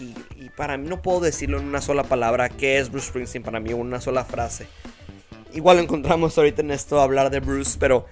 Y, 0.00 0.48
para 0.56 0.78
mí 0.78 0.88
no 0.88 1.02
puedo 1.02 1.20
decirlo 1.20 1.58
en 1.58 1.66
una 1.66 1.80
sola 1.80 2.04
palabra 2.04 2.48
qué 2.48 2.78
es 2.78 2.90
Bruce 2.90 3.08
Springsteen 3.08 3.42
para 3.42 3.60
mí, 3.60 3.72
una 3.72 4.00
sola 4.00 4.24
frase. 4.24 4.66
Igual 5.52 5.76
lo 5.76 5.82
encontramos 5.82 6.38
ahorita 6.38 6.62
en 6.62 6.70
esto 6.70 7.00
hablar 7.00 7.30
de 7.30 7.40
Bruce, 7.40 7.76
pero 7.78 8.06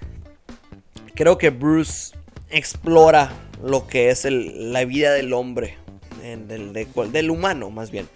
creo 1.15 1.37
que 1.37 1.49
Bruce 1.49 2.15
explora 2.49 3.31
lo 3.63 3.87
que 3.87 4.09
es 4.09 4.25
la 4.25 4.85
vida 4.85 5.13
del 5.13 5.33
hombre, 5.33 5.77
del, 6.21 7.29
humano 7.31 7.69
más 7.69 7.91
bien. 7.91 8.07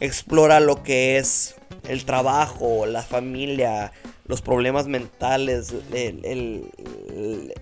Explora 0.00 0.60
lo 0.60 0.82
que 0.82 1.16
es 1.16 1.56
el 1.88 2.04
trabajo, 2.04 2.86
la 2.86 3.02
familia, 3.02 3.92
los 4.26 4.42
problemas 4.42 4.86
mentales, 4.86 5.74
el, 5.92 7.52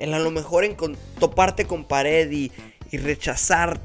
a 0.00 0.18
lo 0.18 0.30
mejor 0.30 0.64
en 0.64 0.76
toparte 1.18 1.66
con 1.66 1.84
pared 1.84 2.30
y, 2.30 2.52
rechazar 2.92 3.78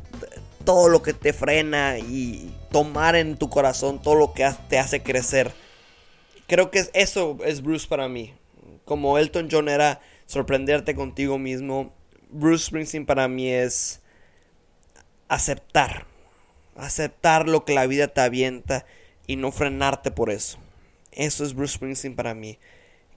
todo 0.64 0.90
lo 0.90 1.02
que 1.02 1.14
te 1.14 1.34
frena 1.34 1.98
y 2.00 2.54
tomar 2.72 3.16
en 3.16 3.38
tu 3.38 3.50
corazón 3.50 4.02
todo 4.02 4.16
lo 4.16 4.34
que 4.34 4.50
te 4.70 4.80
hace 4.80 5.02
crecer. 5.04 5.52
Creo 6.48 6.72
que 6.72 6.90
eso 6.94 7.38
es 7.46 7.62
Bruce 7.62 7.88
para 7.88 8.08
mí. 8.08 8.34
Como 8.86 9.18
Elton 9.18 9.48
John 9.52 9.70
era 9.70 10.02
sorprenderte 10.26 10.96
contigo 10.96 11.38
mismo, 11.38 11.94
Bruce 12.30 12.66
Springsteen 12.66 13.06
para 13.06 13.28
mí 13.28 13.50
es 13.50 14.02
aceptar. 15.28 16.06
Aceptar 16.76 17.48
lo 17.48 17.66
que 17.66 17.74
la 17.74 17.86
vida 17.88 18.08
te 18.08 18.22
avienta 18.22 18.86
y 19.28 19.36
no 19.36 19.52
frenarte 19.52 20.12
por 20.12 20.30
eso. 20.30 20.58
Eso 21.12 21.44
es 21.44 21.54
Bruce 21.54 21.76
Springsteen 21.76 22.16
para 22.16 22.34
mí. 22.34 22.58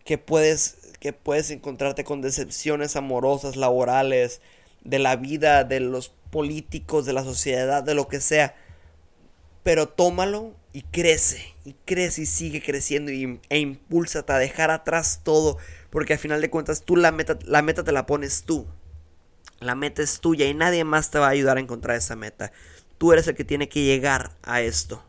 Que 0.04 0.18
puedes, 0.18 0.76
que 1.00 1.12
puedes 1.12 1.50
encontrarte 1.50 2.04
con 2.04 2.20
decepciones 2.20 2.96
amorosas, 2.96 3.56
laborales, 3.56 4.40
de 4.84 4.98
la 4.98 5.16
vida, 5.16 5.64
de 5.64 5.80
los 5.80 6.12
políticos, 6.34 7.06
de 7.06 7.12
la 7.12 7.22
sociedad, 7.22 7.84
de 7.84 7.94
lo 7.94 8.08
que 8.08 8.20
sea. 8.20 8.56
Pero 9.62 9.88
tómalo 9.88 10.52
y 10.72 10.82
crece, 10.82 11.54
y 11.64 11.76
crece 11.84 12.22
y 12.22 12.26
sigue 12.26 12.60
creciendo 12.60 13.12
y, 13.12 13.38
e 13.50 13.58
impúlsate 13.60 14.32
a 14.32 14.38
dejar 14.38 14.72
atrás 14.72 15.20
todo. 15.22 15.58
Porque 15.90 16.14
al 16.14 16.18
final 16.18 16.40
de 16.40 16.50
cuentas 16.50 16.82
tú 16.82 16.96
la 16.96 17.12
meta, 17.12 17.38
la 17.44 17.62
meta 17.62 17.84
te 17.84 17.92
la 17.92 18.04
pones 18.04 18.42
tú. 18.42 18.66
La 19.60 19.76
meta 19.76 20.02
es 20.02 20.18
tuya 20.18 20.46
y 20.46 20.54
nadie 20.54 20.82
más 20.82 21.12
te 21.12 21.20
va 21.20 21.28
a 21.28 21.30
ayudar 21.30 21.56
a 21.56 21.60
encontrar 21.60 21.96
esa 21.96 22.16
meta. 22.16 22.50
Tú 22.98 23.12
eres 23.12 23.28
el 23.28 23.36
que 23.36 23.44
tiene 23.44 23.68
que 23.68 23.84
llegar 23.84 24.32
a 24.42 24.60
esto. 24.60 25.04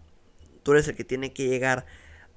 Tú 0.61 0.73
eres 0.73 0.87
el 0.87 0.95
que 0.95 1.05
tiene 1.05 1.33
que 1.33 1.47
llegar 1.47 1.87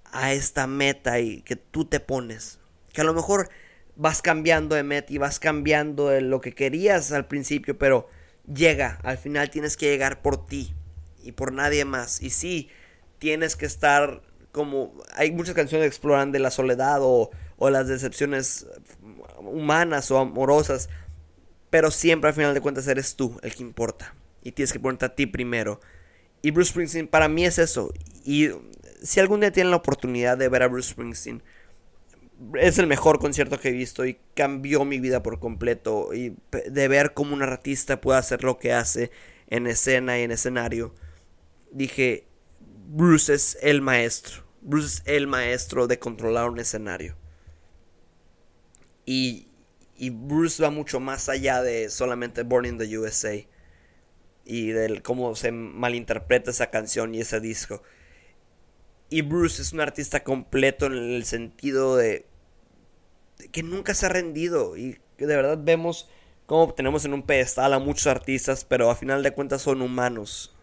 a 0.07 0.33
esta 0.33 0.67
meta 0.67 1.21
y 1.21 1.43
que 1.43 1.57
tú 1.57 1.85
te 1.85 2.01
pones. 2.01 2.59
Que 2.95 3.03
a 3.03 3.05
lo 3.05 3.13
mejor 3.13 3.51
vas 3.97 4.23
cambiando 4.23 4.77
de 4.77 4.83
meta 4.83 5.13
y 5.13 5.19
vas 5.19 5.39
cambiando 5.39 6.09
de 6.09 6.23
lo 6.23 6.41
que 6.41 6.55
querías 6.55 7.13
al 7.13 7.27
principio, 7.27 7.77
pero 7.77 8.09
llega, 8.53 8.99
al 9.03 9.19
final 9.19 9.51
tienes 9.51 9.77
que 9.77 9.87
llegar 9.87 10.23
por 10.23 10.47
ti 10.47 10.75
y 11.23 11.33
por 11.33 11.53
nadie 11.53 11.85
más. 11.85 12.23
Y 12.23 12.31
sí, 12.31 12.69
tienes 13.19 13.57
que 13.57 13.67
estar 13.67 14.23
como... 14.53 14.95
Hay 15.15 15.33
muchas 15.33 15.55
canciones 15.55 15.85
que 15.85 15.89
exploran 15.89 16.33
de 16.33 16.39
la 16.39 16.51
soledad 16.51 16.99
o, 17.03 17.31
o 17.57 17.71
las 17.71 17.89
decepciones 17.89 18.67
humanas 19.39 20.11
o 20.11 20.19
amorosas, 20.19 20.89
pero 21.71 21.91
siempre 21.91 22.29
al 22.29 22.35
final 22.35 22.55
de 22.55 22.61
cuentas 22.61 22.87
eres 22.89 23.17
tú 23.17 23.39
el 23.43 23.55
que 23.55 23.63
importa. 23.63 24.15
Y 24.43 24.53
tienes 24.53 24.73
que 24.73 24.81
ponerte 24.81 25.05
a 25.05 25.15
ti 25.15 25.27
primero. 25.27 25.81
Y 26.41 26.53
Bruce 26.53 26.71
Springsteen 26.71 27.09
para 27.09 27.29
mí 27.29 27.45
es 27.45 27.59
eso. 27.59 27.93
Y 28.25 28.51
si 29.03 29.21
algún 29.21 29.41
día 29.41 29.53
tienen 29.53 29.71
la 29.71 29.77
oportunidad 29.77 30.39
de 30.39 30.49
ver 30.49 30.63
a 30.63 30.69
Bruce 30.69 30.91
Springsteen, 30.91 31.43
es 32.55 32.79
el 32.79 32.87
mejor 32.87 33.19
concierto 33.19 33.59
que 33.59 33.69
he 33.69 33.73
visto 33.73 34.07
y 34.07 34.19
cambió 34.35 34.85
mi 34.85 35.01
vida 35.01 35.23
por 35.23 35.41
completo. 35.41 36.15
Y 36.15 36.37
de 36.69 36.89
ver 36.89 37.15
cómo 37.15 37.35
un 37.35 37.43
artista 37.43 38.01
puede 38.01 38.19
hacer 38.19 38.45
lo 38.45 38.59
que 38.59 38.73
hace 38.73 39.11
en 39.49 39.67
escena 39.67 40.19
y 40.19 40.23
en 40.23 40.31
escenario, 40.31 40.95
dije, 41.73 42.27
Bruce 42.87 43.35
es 43.35 43.59
el 43.63 43.83
maestro. 43.83 44.45
Bruce 44.61 45.03
es 45.03 45.03
el 45.07 45.27
maestro 45.27 45.87
de 45.87 45.99
controlar 45.99 46.49
un 46.49 46.59
escenario. 46.59 47.17
Y, 49.05 49.49
y 49.97 50.11
Bruce 50.11 50.63
va 50.63 50.71
mucho 50.71 51.01
más 51.01 51.29
allá 51.29 51.63
de 51.63 51.89
solamente 51.89 52.43
Born 52.43 52.67
in 52.67 52.79
the 52.79 52.99
USA 52.99 53.35
y 54.45 54.69
del 54.69 55.03
cómo 55.03 55.35
se 55.35 55.51
malinterpreta 55.53 56.51
esa 56.51 56.71
canción 56.71 57.15
y 57.15 57.21
ese 57.21 57.41
disco. 57.41 57.83
Y 59.11 59.23
Bruce 59.23 59.63
es 59.63 59.73
un 59.73 59.81
artista 59.81 60.23
completo 60.23 60.87
en 60.87 60.93
el 60.93 61.25
sentido 61.25 61.97
de, 61.97 62.28
que 63.53 63.63
nunca 63.63 63.95
se 63.95 64.07
ha 64.07 64.11
rendido 64.11 64.77
y 64.77 64.99
que 65.17 65.27
de 65.27 65.37
verdad 65.37 65.59
vemos 65.61 66.09
cómo 66.47 66.73
tenemos 66.73 67.05
en 67.05 67.15
un 67.15 67.23
pedestal 67.23 67.73
a 67.75 67.79
muchos 67.79 68.07
artistas, 68.07 68.65
pero 68.65 68.91
a 68.91 68.97
final 68.97 69.23
de 69.23 69.33
cuentas 69.33 69.63
son 69.63 69.83
humanos. 69.83 70.57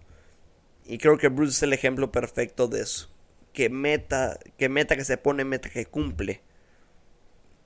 Y 0.86 0.98
creo 0.98 1.18
que 1.18 1.30
Bruce 1.30 1.52
es 1.52 1.64
el 1.64 1.74
ejemplo 1.74 2.12
perfecto 2.12 2.68
de 2.68 2.82
eso. 2.82 3.10
Que 3.54 3.70
meta, 3.70 4.40
que 4.58 4.70
meta 4.70 4.96
que 4.96 5.06
se 5.06 5.18
pone, 5.18 5.46
meta 5.46 5.70
que 5.70 5.86
cumple. 5.86 6.42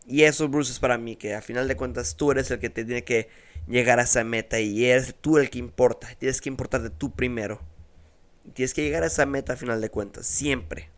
Y 0.08 0.24
eso 0.24 0.48
Bruce 0.48 0.72
es 0.72 0.80
para 0.80 0.98
mí, 0.98 1.16
que 1.16 1.36
a 1.36 1.42
final 1.42 1.68
de 1.68 1.76
cuentas 1.76 2.16
tú 2.16 2.32
eres 2.32 2.50
el 2.52 2.60
que 2.60 2.70
te 2.70 2.84
tiene 2.84 3.04
que 3.04 3.30
llegar 3.68 4.00
a 4.00 4.04
esa 4.04 4.24
meta 4.24 4.60
y 4.60 4.86
eres 4.86 5.16
tú 5.20 5.38
el 5.38 5.50
que 5.50 5.60
importa. 5.60 6.08
Tienes 6.18 6.42
que 6.42 6.50
importarte 6.50 6.90
tú 6.90 7.14
primero. 7.14 7.62
Tienes 8.54 8.74
que 8.74 8.84
llegar 8.84 9.04
a 9.04 9.08
esa 9.08 9.26
meta 9.26 9.54
a 9.54 9.58
final 9.58 9.82
de 9.82 9.90
cuentas, 9.90 10.26
siempre. 10.26 10.90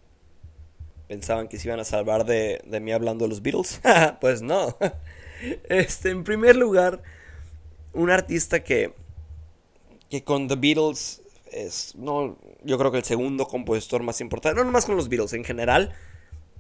¿Pensaban 1.12 1.50
que 1.50 1.60
se 1.60 1.68
iban 1.68 1.82
a 1.82 1.84
salvar 1.84 2.24
de, 2.24 2.62
de 2.66 2.80
mí 2.80 2.94
hablando 2.94 3.26
de 3.26 3.30
los 3.30 3.42
Beatles? 3.42 3.82
pues 4.22 4.42
no. 4.42 4.78
Este, 5.68 6.10
en 6.10 6.24
primer 6.24 6.56
lugar, 6.56 7.02
un 7.92 8.12
artista 8.12 8.64
que, 8.64 8.94
que 10.10 10.24
con 10.24 10.48
The 10.48 10.56
Beatles 10.56 11.22
es, 11.52 11.96
no, 11.96 12.38
yo 12.64 12.78
creo 12.78 12.94
que 12.94 13.00
el 13.00 13.04
segundo 13.04 13.46
compositor 13.46 14.04
más 14.04 14.22
importante, 14.22 14.58
no 14.58 14.64
nomás 14.64 14.86
con 14.86 14.96
los 14.96 15.10
Beatles 15.10 15.34
en 15.34 15.44
general, 15.44 15.94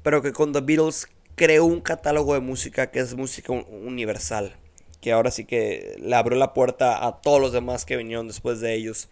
pero 0.03 0.21
que 0.21 0.33
con 0.33 0.51
The 0.51 0.59
Beatles 0.59 1.07
creó 1.35 1.63
un 1.63 1.79
catálogo 1.79 2.33
de 2.33 2.41
música 2.41 2.91
que 2.91 2.99
es 2.99 3.15
música 3.15 3.53
universal. 3.53 4.57
Que 4.99 5.13
ahora 5.13 5.31
sí 5.31 5.45
que 5.45 5.95
le 5.97 6.13
abrió 6.13 6.37
la 6.37 6.53
puerta 6.53 7.07
a 7.07 7.21
todos 7.21 7.39
los 7.39 7.53
demás 7.53 7.85
que 7.85 7.95
vinieron 7.95 8.27
después 8.27 8.59
de 8.59 8.73
ellos. 8.73 9.07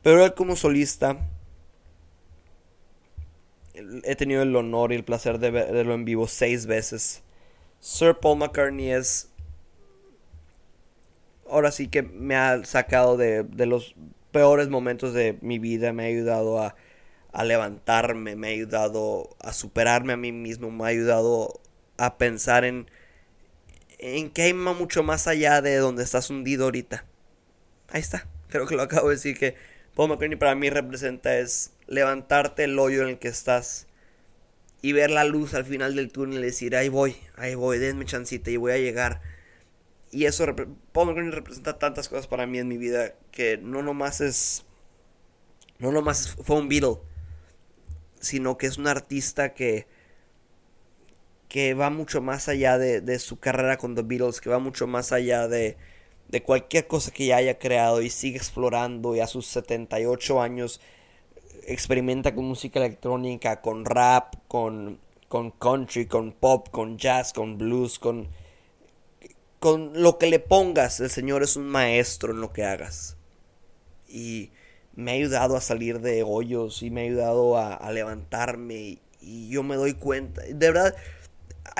Pero 0.00 0.24
él 0.24 0.32
como 0.32 0.56
solista, 0.56 1.18
he 3.74 4.16
tenido 4.16 4.42
el 4.42 4.54
honor 4.56 4.92
y 4.92 4.96
el 4.96 5.04
placer 5.04 5.38
de 5.38 5.50
verlo 5.50 5.94
en 5.94 6.04
vivo 6.04 6.28
seis 6.28 6.66
veces. 6.66 7.22
Sir 7.80 8.16
Paul 8.20 8.38
McCartney 8.38 8.90
es... 8.90 9.28
Ahora 11.50 11.70
sí 11.70 11.88
que 11.88 12.02
me 12.02 12.34
ha 12.34 12.64
sacado 12.64 13.16
de, 13.16 13.42
de 13.42 13.66
los 13.66 13.94
peores 14.30 14.68
momentos 14.68 15.12
de 15.12 15.38
mi 15.42 15.58
vida, 15.58 15.92
me 15.92 16.04
ha 16.04 16.06
ayudado 16.06 16.60
a 16.60 16.74
a 17.32 17.44
levantarme, 17.44 18.36
me 18.36 18.48
ha 18.48 18.50
ayudado 18.50 19.30
a 19.40 19.52
superarme 19.52 20.12
a 20.12 20.16
mí 20.16 20.32
mismo, 20.32 20.70
me 20.70 20.84
ha 20.84 20.88
ayudado 20.88 21.60
a 21.96 22.18
pensar 22.18 22.64
en, 22.64 22.90
en 23.98 24.30
que 24.30 24.42
hay 24.42 24.54
mucho 24.54 25.02
más 25.02 25.26
allá 25.26 25.62
de 25.62 25.76
donde 25.76 26.04
estás 26.04 26.28
hundido 26.30 26.64
ahorita. 26.64 27.04
Ahí 27.88 28.00
está, 28.00 28.28
creo 28.48 28.66
que 28.66 28.76
lo 28.76 28.82
acabo 28.82 29.08
de 29.08 29.14
decir 29.14 29.38
que 29.38 29.56
Paul 29.94 30.10
McCartney 30.10 30.38
para 30.38 30.54
mí 30.54 30.68
representa 30.68 31.38
es 31.38 31.72
levantarte 31.92 32.64
el 32.64 32.78
hoyo 32.78 33.02
en 33.02 33.10
el 33.10 33.18
que 33.18 33.28
estás 33.28 33.86
y 34.80 34.92
ver 34.92 35.10
la 35.10 35.24
luz 35.24 35.54
al 35.54 35.64
final 35.64 35.94
del 35.94 36.10
túnel 36.10 36.40
y 36.40 36.46
decir, 36.46 36.74
ahí 36.74 36.88
voy, 36.88 37.16
ahí 37.36 37.54
voy, 37.54 37.78
denme 37.78 38.04
chancita 38.04 38.50
y 38.50 38.56
voy 38.56 38.72
a 38.72 38.78
llegar. 38.78 39.20
Y 40.10 40.24
eso, 40.24 40.44
Paul 40.92 41.08
McCartney 41.08 41.30
representa 41.30 41.78
tantas 41.78 42.08
cosas 42.08 42.26
para 42.26 42.46
mí 42.46 42.58
en 42.58 42.68
mi 42.68 42.78
vida 42.78 43.14
que 43.30 43.58
no 43.58 43.82
nomás 43.82 44.20
es, 44.20 44.64
no 45.78 45.92
nomás 45.92 46.36
fue 46.42 46.56
un 46.56 46.68
Beatle 46.68 46.98
sino 48.22 48.56
que 48.56 48.68
es 48.68 48.78
un 48.78 48.86
artista 48.86 49.52
que, 49.52 49.86
que 51.48 51.74
va 51.74 51.90
mucho 51.90 52.22
más 52.22 52.48
allá 52.48 52.78
de, 52.78 53.18
su 53.18 53.38
carrera 53.38 53.76
con 53.76 53.94
The 53.94 54.02
Beatles, 54.02 54.40
que 54.40 54.48
va 54.48 54.58
mucho 54.58 54.86
más 54.86 55.12
allá 55.12 55.48
de, 55.48 55.76
de 56.28 56.42
cualquier 56.42 56.86
cosa 56.86 57.10
que 57.10 57.26
ya 57.26 57.36
haya 57.36 57.58
creado 57.58 58.00
y 58.00 58.10
sigue 58.10 58.36
explorando 58.36 59.14
y 59.14 59.20
a 59.20 59.26
sus 59.26 59.46
78 59.48 60.40
años 60.40 60.80
experimenta 61.66 62.34
con 62.34 62.44
música 62.44 62.80
electrónica, 62.80 63.60
con 63.60 63.84
rap, 63.84 64.34
con, 64.48 64.98
con 65.28 65.50
country, 65.50 66.06
con 66.06 66.32
pop, 66.32 66.68
con 66.70 66.98
jazz, 66.98 67.32
con 67.32 67.58
blues, 67.58 67.98
con, 67.98 68.28
con 69.58 70.02
lo 70.02 70.18
que 70.18 70.26
le 70.26 70.38
pongas. 70.38 71.00
El 71.00 71.10
Señor 71.10 71.42
es 71.42 71.56
un 71.56 71.66
maestro 71.66 72.32
en 72.32 72.40
lo 72.40 72.52
que 72.52 72.64
hagas. 72.64 73.16
Y 74.08 74.50
me 74.94 75.12
ha 75.12 75.14
ayudado 75.14 75.56
a 75.56 75.60
salir 75.60 76.00
de 76.00 76.22
hoyos 76.22 76.82
y 76.82 76.90
me 76.90 77.02
ha 77.02 77.04
ayudado 77.04 77.56
a, 77.56 77.90
levantarme 77.92 78.98
y, 79.20 79.48
yo 79.48 79.62
me 79.62 79.76
doy 79.76 79.94
cuenta. 79.94 80.42
De 80.42 80.54
verdad, 80.54 80.96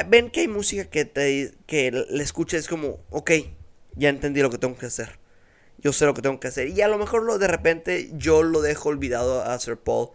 ven 0.09 0.31
que 0.31 0.41
hay 0.41 0.49
música 0.49 0.85
que, 0.85 1.05
te, 1.05 1.53
que 1.67 1.91
le 1.91 2.23
escuches 2.23 2.69
como, 2.69 3.01
ok, 3.11 3.33
ya 3.97 4.09
entendí 4.09 4.41
lo 4.41 4.51
que 4.51 4.59
tengo 4.59 4.77
que 4.77 4.87
hacer. 4.87 5.22
Yo 5.83 5.93
sé 5.93 6.07
lo 6.07 6.15
que 6.15 6.23
tengo 6.23 6.41
que 6.41 6.49
hacer. 6.49 6.69
Y 6.69 6.81
a 6.81 6.89
lo 6.89 6.99
mejor 6.99 7.25
lo, 7.25 7.39
de 7.39 7.49
repente 7.49 8.11
yo 8.15 8.43
lo 8.43 8.63
dejo 8.63 8.89
olvidado 8.89 9.43
a 9.43 9.59
Sir 9.59 9.77
Paul 9.77 10.11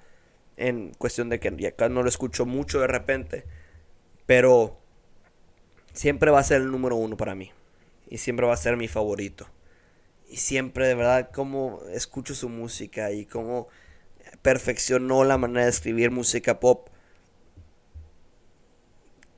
en 0.56 0.94
cuestión 0.98 1.30
de 1.30 1.40
que 1.40 1.54
ya 1.58 1.90
no 1.90 2.02
lo 2.04 2.10
escucho 2.10 2.46
mucho 2.46 2.80
de 2.80 2.88
repente. 2.88 3.44
Pero 4.26 4.80
siempre 5.94 6.32
va 6.32 6.40
a 6.40 6.44
ser 6.44 6.62
el 6.62 6.72
número 6.72 6.96
uno 6.96 7.18
para 7.18 7.36
mí. 7.36 7.52
Y 8.10 8.20
siempre 8.20 8.46
va 8.48 8.54
a 8.54 8.58
ser 8.58 8.78
mi 8.78 8.88
favorito 8.88 9.48
y 10.30 10.38
siempre 10.38 10.88
de 10.88 10.96
verdad 10.96 11.30
cómo 11.34 11.82
escucho 11.92 12.36
su 12.36 12.50
música 12.50 13.12
y 13.12 13.26
cómo 13.26 13.68
perfeccionó 14.42 15.24
la 15.24 15.38
manera 15.38 15.64
de 15.64 15.72
escribir 15.72 16.12
música 16.12 16.60
pop. 16.60 16.90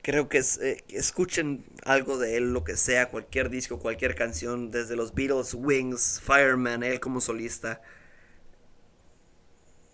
Creo 0.02 0.28
que 0.28 0.38
eh, 0.38 0.84
escuchen 0.88 1.64
algo 1.84 2.16
de 2.18 2.36
él, 2.36 2.52
lo 2.52 2.64
que 2.64 2.76
sea, 2.76 3.10
cualquier 3.10 3.50
disco, 3.50 3.78
cualquier 3.78 4.14
canción, 4.14 4.70
desde 4.70 4.96
los 4.96 5.14
Beatles, 5.14 5.54
Wings, 5.54 6.20
Fireman, 6.24 6.82
él 6.82 7.00
como 7.00 7.20
solista. 7.20 7.82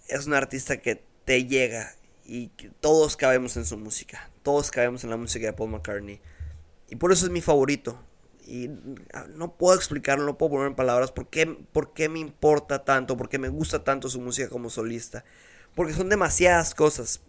Es 0.08 0.26
un 0.26 0.34
artista 0.34 0.76
que 0.76 1.02
te 1.24 1.46
llega 1.46 1.96
y 2.24 2.48
que 2.48 2.70
todos 2.80 3.16
cabemos 3.16 3.56
en 3.56 3.64
su 3.64 3.76
música, 3.76 4.30
todos 4.42 4.70
cabemos 4.70 5.02
en 5.02 5.10
la 5.10 5.16
música 5.16 5.46
de 5.46 5.52
Paul 5.52 5.70
McCartney. 5.70 6.20
Y 6.88 6.96
por 6.96 7.12
eso 7.12 7.26
es 7.26 7.32
mi 7.32 7.40
favorito. 7.40 8.00
Y 8.46 8.70
no 9.34 9.56
puedo 9.56 9.76
explicarlo, 9.76 10.24
no 10.24 10.38
puedo 10.38 10.52
poner 10.52 10.68
en 10.68 10.76
palabras 10.76 11.10
por 11.10 11.28
qué, 11.28 11.46
por 11.46 11.92
qué 11.94 12.08
me 12.08 12.20
importa 12.20 12.84
tanto, 12.84 13.16
por 13.16 13.28
qué 13.28 13.40
me 13.40 13.48
gusta 13.48 13.82
tanto 13.82 14.08
su 14.08 14.20
música 14.20 14.48
como 14.48 14.70
solista. 14.70 15.24
Porque 15.74 15.92
son 15.92 16.08
demasiadas 16.08 16.74
cosas. 16.74 17.20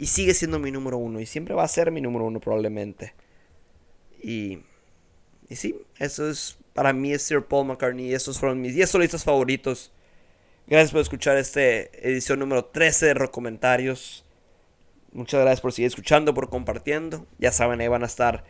Y 0.00 0.06
sigue 0.06 0.32
siendo 0.32 0.58
mi 0.58 0.70
número 0.70 0.96
uno. 0.96 1.20
Y 1.20 1.26
siempre 1.26 1.54
va 1.54 1.62
a 1.62 1.68
ser 1.68 1.90
mi 1.90 2.00
número 2.00 2.24
uno 2.24 2.40
probablemente. 2.40 3.12
Y, 4.22 4.60
y 5.50 5.56
sí, 5.56 5.78
eso 5.98 6.30
es 6.30 6.56
para 6.72 6.94
mí 6.94 7.12
es 7.12 7.20
Sir 7.20 7.44
Paul 7.44 7.66
McCartney. 7.66 8.14
Esos 8.14 8.38
fueron 8.38 8.62
mis 8.62 8.74
10 8.74 8.88
solistas 8.88 9.24
favoritos. 9.24 9.92
Gracias 10.66 10.92
por 10.92 11.02
escuchar 11.02 11.36
esta 11.36 11.60
edición 11.60 12.38
número 12.38 12.64
13 12.64 13.06
de 13.06 13.14
Rock 13.14 13.30
Comentarios. 13.30 14.24
Muchas 15.12 15.42
gracias 15.42 15.60
por 15.60 15.74
seguir 15.74 15.88
escuchando, 15.88 16.32
por 16.32 16.48
compartiendo. 16.48 17.26
Ya 17.38 17.52
saben, 17.52 17.82
ahí 17.82 17.88
van 17.88 18.02
a 18.02 18.06
estar 18.06 18.44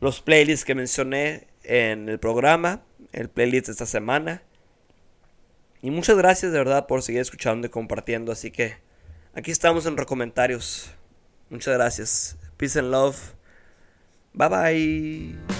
los 0.00 0.20
playlists 0.20 0.64
que 0.64 0.74
mencioné 0.74 1.46
en 1.62 2.08
el 2.08 2.18
programa, 2.18 2.82
el 3.12 3.28
playlist 3.28 3.66
de 3.66 3.72
esta 3.72 3.86
semana. 3.86 4.42
Y 5.80 5.92
muchas 5.92 6.16
gracias 6.16 6.50
de 6.50 6.58
verdad 6.58 6.88
por 6.88 7.02
seguir 7.02 7.20
escuchando 7.20 7.68
y 7.68 7.70
compartiendo. 7.70 8.32
Así 8.32 8.50
que 8.50 8.87
aquí 9.34 9.50
estamos 9.50 9.86
en 9.86 9.96
comentarios. 10.06 10.90
Muchas 11.50 11.74
gracias. 11.74 12.36
Peace 12.56 12.78
and 12.78 12.90
love. 12.90 13.16
Bye 14.34 14.48
bye. 14.48 15.57